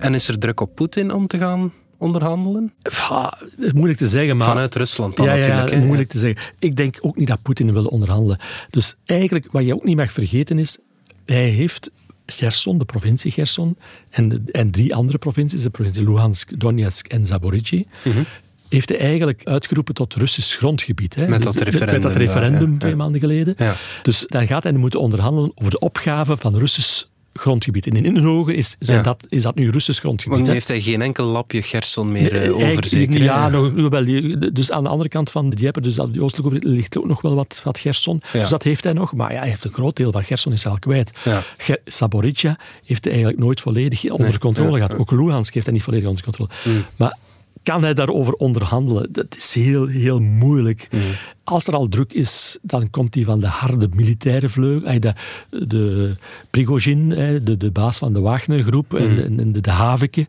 En 0.03 0.15
is 0.15 0.29
er 0.29 0.39
druk 0.39 0.61
op 0.61 0.75
Poetin 0.75 1.13
om 1.13 1.27
te 1.27 1.39
gaan 1.39 1.73
onderhandelen? 1.99 2.73
Ja, 2.83 3.39
moeilijk 3.75 3.99
te 3.99 4.07
zeggen, 4.07 4.37
maar... 4.37 4.47
Vanuit 4.47 4.75
Rusland 4.75 5.17
dan 5.17 5.27
ja, 5.27 5.35
natuurlijk. 5.37 5.71
Ja, 5.71 5.79
moeilijk 5.79 6.09
te 6.09 6.19
zeggen. 6.19 6.43
Ik 6.59 6.77
denk 6.77 6.99
ook 7.01 7.17
niet 7.17 7.29
dat 7.29 7.43
Poetin 7.43 7.73
wil 7.73 7.85
onderhandelen. 7.85 8.39
Dus 8.71 8.95
eigenlijk, 9.05 9.47
wat 9.51 9.67
je 9.67 9.75
ook 9.75 9.85
niet 9.85 9.97
mag 9.97 10.13
vergeten 10.13 10.59
is, 10.59 10.79
hij 11.27 11.49
heeft 11.49 11.91
Gerson, 12.27 12.79
de 12.79 12.85
provincie 12.85 13.31
Gerson, 13.31 13.77
en, 14.11 14.29
de- 14.29 14.43
en 14.53 14.71
drie 14.71 14.95
andere 14.95 15.19
provincies, 15.19 15.63
de 15.63 15.71
provincie 15.71 16.05
Luhansk, 16.05 16.61
Donetsk 16.61 17.07
en 17.07 17.27
Zaporizhzhia, 17.27 17.85
heeft 18.69 18.89
hij 18.89 18.99
eigenlijk 18.99 19.41
uitgeroepen 19.45 19.95
tot 19.95 20.15
Russisch 20.15 20.57
grondgebied. 20.59 21.15
Hè. 21.15 21.23
Mhm. 21.23 21.31
Met 21.31 21.43
dat 21.43 21.55
Met 21.55 21.63
referendum 21.63 22.01
dat 22.01 22.13
daar, 22.13 22.21
referendum 22.21 22.73
ja, 22.73 22.79
twee 22.79 22.97
maanden 22.97 23.21
geleden. 23.21 23.55
Ja. 23.57 23.75
Dus 24.03 24.25
dan 24.29 24.47
gaat 24.47 24.63
hij 24.63 24.73
moeten 24.73 25.01
onderhandelen 25.01 25.53
over 25.55 25.71
de 25.71 25.79
opgave 25.79 26.37
van 26.37 26.57
Russisch 26.59 27.05
grondgebied. 27.35 27.87
En 27.87 28.05
in 28.05 28.15
hun 28.15 28.29
ogen 28.29 28.55
is, 28.55 28.77
zijn 28.79 28.99
Ja. 28.99 29.05
dat, 29.05 29.27
is 29.29 29.43
dat 29.43 29.55
nu 29.55 29.71
Russisch 29.71 30.01
grondgebied. 30.01 30.35
Want 30.35 30.47
nu 30.49 30.53
heeft 30.53 30.69
hij 30.69 30.81
geen 30.81 31.03
enkel 31.03 31.25
lapje 31.27 31.63
Gerson 31.63 32.13
meer 32.13 32.37
eh, 32.37 32.77
zeker? 32.81 33.19
hè? 33.19 33.25
Ja, 33.25 33.49
nog, 33.49 33.89
wel, 33.89 34.05
dus 34.53 34.71
aan 34.71 34.83
de 34.83 34.89
andere 34.89 35.09
kant 35.09 35.31
van 35.31 35.51
de 35.51 35.57
Dieppe, 35.57 35.81
dus 35.81 35.95
de 35.95 36.03
oostelijke 36.03 36.43
overkant, 36.45 36.65
ligt 36.65 36.99
ook 36.99 37.07
nog 37.07 37.21
wel 37.21 37.35
wat, 37.35 37.61
wat 37.65 37.79
Gerson. 37.79 38.21
Ja. 38.33 38.41
Dus 38.41 38.49
dat 38.51 38.63
heeft 38.63 38.85
hij 38.85 38.93
nog. 38.93 39.13
Maar 39.13 39.33
ja, 39.33 39.39
hij 39.39 39.49
heeft 39.49 39.65
een 39.65 39.73
groot 39.73 39.97
deel 39.97 40.13
van 40.13 40.25
Gerson 40.25 40.53
is 40.53 40.67
al 40.67 40.79
kwijt. 40.79 41.11
Ja. 41.25 41.43
Saborizhia 41.85 42.59
heeft 42.85 43.05
hij 43.05 43.13
eigenlijk 43.13 43.43
nooit 43.43 43.61
volledig 43.61 44.11
onder 44.11 44.29
Nee, 44.29 44.39
controle 44.39 44.77
gehad. 44.77 44.97
Ook 44.97 45.11
Luhansk 45.11 45.55
heeft 45.55 45.67
hij 45.67 45.75
niet 45.75 45.85
volledig 45.85 46.09
onder 46.09 46.25
controle. 46.25 46.51
Maar 46.97 47.17
kan 47.63 47.83
hij 47.83 47.95
daarover 47.95 48.33
onderhandelen? 48.33 49.13
Dat 49.13 49.37
is 49.37 49.55
heel, 49.55 49.87
heel 49.87 50.21
moeilijk. 50.21 50.89
Als 51.45 51.67
er 51.67 51.75
al 51.75 51.89
druk 51.89 52.13
is, 52.13 52.59
dan 52.63 52.91
komt 52.91 53.15
hij 53.15 53.25
van 53.25 53.41
de 53.41 53.47
harde 53.47 53.89
militaire 53.95 54.49
vleugel. 54.49 54.89
Eh, 54.89 55.01
De, 55.01 55.15
de 55.67 56.17
Prigozhin, 56.51 57.13
eh, 57.13 57.29
de, 57.43 57.57
de 57.57 57.71
baas 57.71 57.99
van 57.99 58.13
de 58.13 58.21
Wagner-groep 58.21 58.95
en, 58.95 59.25
en- 59.25 59.41
en 59.41 59.53
de, 59.53 59.61
de 59.61 59.71
Haveke, 59.71 60.27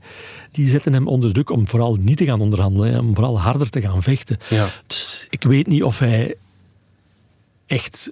die 0.51 0.67
zetten 0.67 0.93
hem 0.93 1.07
onder 1.07 1.33
druk 1.33 1.49
om 1.49 1.67
vooral 1.69 1.95
niet 1.95 2.17
te 2.17 2.25
gaan 2.25 2.41
onderhandelen, 2.41 2.99
om 2.99 3.13
vooral 3.15 3.39
harder 3.39 3.69
te 3.69 3.81
gaan 3.81 4.01
vechten. 4.03 4.37
Ja. 4.49 4.67
Dus 4.87 5.27
ik 5.29 5.43
weet 5.43 5.67
niet 5.67 5.83
of 5.83 5.99
hij 5.99 6.35
echt 7.65 8.11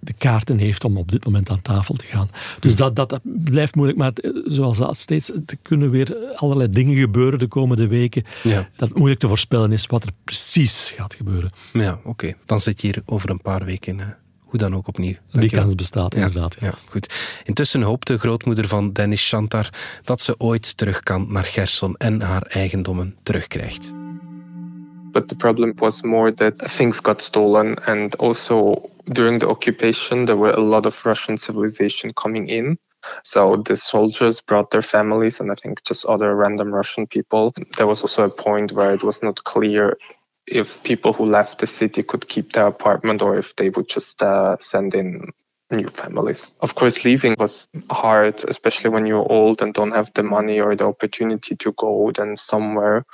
de 0.00 0.12
kaarten 0.12 0.58
heeft 0.58 0.84
om 0.84 0.96
op 0.96 1.10
dit 1.10 1.24
moment 1.24 1.50
aan 1.50 1.62
tafel 1.62 1.94
te 1.94 2.04
gaan. 2.04 2.30
Dus 2.60 2.76
dat, 2.76 2.96
dat, 2.96 3.08
dat 3.08 3.20
blijft 3.24 3.74
moeilijk. 3.74 3.98
Maar 3.98 4.10
het, 4.14 4.40
zoals 4.44 4.78
dat 4.78 4.96
steeds, 4.96 5.30
er 5.30 5.56
kunnen 5.62 5.90
weer 5.90 6.16
allerlei 6.34 6.70
dingen 6.70 6.96
gebeuren 6.96 7.38
de 7.38 7.46
komende 7.46 7.86
weken. 7.86 8.24
Ja. 8.42 8.68
Dat 8.76 8.88
het 8.88 8.96
moeilijk 8.98 9.20
te 9.20 9.28
voorspellen 9.28 9.72
is 9.72 9.86
wat 9.86 10.02
er 10.04 10.12
precies 10.24 10.92
gaat 10.96 11.14
gebeuren. 11.14 11.50
Ja, 11.72 12.00
oké. 12.04 12.32
Dan 12.46 12.60
zit 12.60 12.80
je 12.80 12.86
hier 12.86 13.02
over 13.04 13.30
een 13.30 13.42
paar 13.42 13.64
weken. 13.64 14.00
eh, 14.00 14.06
hoe 14.40 14.58
dan 14.58 14.74
ook 14.74 14.88
opnieuw. 14.88 15.14
Die 15.30 15.50
kans 15.50 15.74
bestaat 15.74 16.14
inderdaad. 16.14 16.56
Ja. 16.60 16.66
Ja, 16.66 16.74
goed. 16.88 17.14
Intussen 17.44 17.82
hoopt 17.82 18.06
de 18.06 18.18
grootmoeder 18.18 18.68
van 18.68 18.92
Dennis 18.92 19.28
Chantar 19.28 19.68
dat 20.04 20.20
ze 20.20 20.34
ooit 20.38 20.76
terug 20.76 21.00
kan 21.00 21.26
naar 21.32 21.44
Gerson 21.44 21.96
en 21.96 22.20
haar 22.20 22.42
eigendommen 22.42 23.16
terugkrijgt. 23.22 23.92
But 25.12 25.28
the 25.28 25.36
problem 25.36 25.74
was 25.78 26.04
more 26.04 26.30
that 26.30 26.58
things 26.70 27.00
got 27.00 27.22
stolen, 27.22 27.76
and 27.86 28.14
also 28.16 28.90
during 29.06 29.38
the 29.38 29.48
occupation, 29.48 30.26
there 30.26 30.36
were 30.36 30.52
a 30.52 30.60
lot 30.60 30.86
of 30.86 31.04
Russian 31.04 31.36
civilization 31.36 32.12
coming 32.14 32.48
in. 32.48 32.78
So 33.24 33.56
the 33.56 33.76
soldiers 33.76 34.40
brought 34.40 34.70
their 34.70 34.82
families, 34.82 35.40
and 35.40 35.50
I 35.50 35.54
think 35.54 35.84
just 35.84 36.04
other 36.06 36.34
random 36.36 36.72
Russian 36.74 37.06
people. 37.06 37.54
There 37.76 37.86
was 37.86 38.02
also 38.02 38.24
a 38.24 38.30
point 38.30 38.72
where 38.72 38.92
it 38.92 39.02
was 39.02 39.22
not 39.22 39.42
clear 39.44 39.96
if 40.46 40.82
people 40.82 41.12
who 41.12 41.24
left 41.24 41.58
the 41.58 41.66
city 41.66 42.02
could 42.02 42.28
keep 42.28 42.52
their 42.52 42.66
apartment 42.66 43.22
or 43.22 43.38
if 43.38 43.56
they 43.56 43.70
would 43.70 43.88
just 43.88 44.22
uh, 44.22 44.56
send 44.58 44.94
in 44.94 45.32
new 45.70 45.88
families. 45.88 46.54
Of 46.58 46.74
course, 46.74 47.04
leaving 47.04 47.34
was 47.38 47.68
hard, 47.88 48.44
especially 48.48 48.90
when 48.90 49.06
you're 49.06 49.26
old 49.28 49.62
and 49.62 49.74
don't 49.74 49.94
have 49.94 50.10
the 50.12 50.22
money 50.22 50.60
or 50.60 50.76
the 50.76 50.84
opportunity 50.84 51.56
to 51.56 51.72
go 51.72 52.10
then 52.12 52.36
somewhere. 52.36 53.04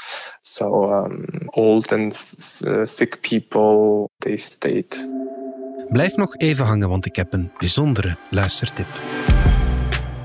So 0.42 0.92
um, 0.92 1.48
old 1.54 1.92
and 1.92 2.16
sick 2.84 3.22
people, 3.22 4.10
they 4.20 4.36
stayed. 4.36 5.06
Blijf 5.88 6.16
nog 6.16 6.36
even 6.36 6.66
hangen, 6.66 6.88
want 6.88 7.06
ik 7.06 7.16
heb 7.16 7.32
een 7.32 7.52
bijzondere 7.58 8.16
luistertip. 8.30 8.86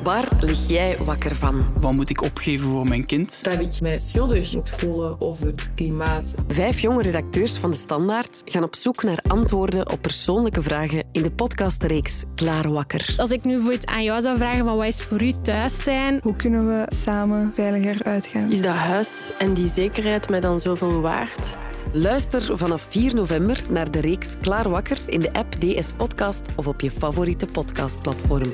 Waar 0.04 0.28
lig 0.40 0.68
jij 0.68 0.98
wakker 0.98 1.36
van? 1.36 1.66
Wat 1.80 1.94
moet 1.94 2.10
ik 2.10 2.22
opgeven 2.22 2.70
voor 2.70 2.88
mijn 2.88 3.06
kind? 3.06 3.44
Dat 3.44 3.60
ik 3.60 3.82
mij 3.82 3.98
schuldig 3.98 4.54
moet 4.54 4.70
voelen 4.70 5.22
over 5.22 5.46
het 5.46 5.74
klimaat. 5.76 6.36
Vijf 6.48 6.80
jonge 6.80 7.02
redacteurs 7.02 7.58
van 7.58 7.72
De 7.72 7.78
Standaard 7.78 8.42
gaan 8.46 8.64
op 8.64 8.76
zoek 8.76 9.04
naar 9.04 9.20
antwoorden 9.28 9.92
op 9.92 10.02
persoonlijke 10.02 10.62
vragen 10.62 11.04
in 11.12 11.24
de 11.24 11.32
podcastreeks 11.32 12.24
Klaar 12.36 12.72
Wakker. 12.72 13.14
Als 13.18 13.30
ik 13.30 13.44
nu 13.44 13.54
bijvoorbeeld 13.54 13.86
aan 13.86 14.04
jou 14.04 14.22
zou 14.22 14.38
vragen 14.38 14.66
van 14.66 14.78
wat 14.78 14.86
is 14.86 15.04
voor 15.04 15.22
u 15.22 15.34
thuis 15.42 15.84
zijn? 15.84 16.20
Hoe 16.24 16.36
kunnen 16.36 16.68
we 16.68 16.86
samen 16.96 17.52
veiliger 17.56 18.04
uitgaan? 18.04 18.52
Is 18.52 18.62
dat 18.62 18.76
huis 18.76 19.32
en 19.38 19.54
die 19.54 19.68
zekerheid 19.68 20.30
mij 20.30 20.40
dan 20.40 20.60
zoveel 20.60 21.02
waard? 21.02 21.58
Luister 21.94 22.58
vanaf 22.58 22.82
4 22.82 23.16
november 23.16 23.60
naar 23.70 23.92
de 23.92 24.02
reeks 24.02 24.36
Klaar 24.42 24.70
Wakker 24.70 24.98
in 25.06 25.20
de 25.20 25.34
app 25.34 25.60
DS 25.60 25.92
Podcast 25.98 26.42
of 26.56 26.68
op 26.68 26.82
je 26.82 26.92
favoriete 26.92 27.46
podcastplatform. 27.46 28.54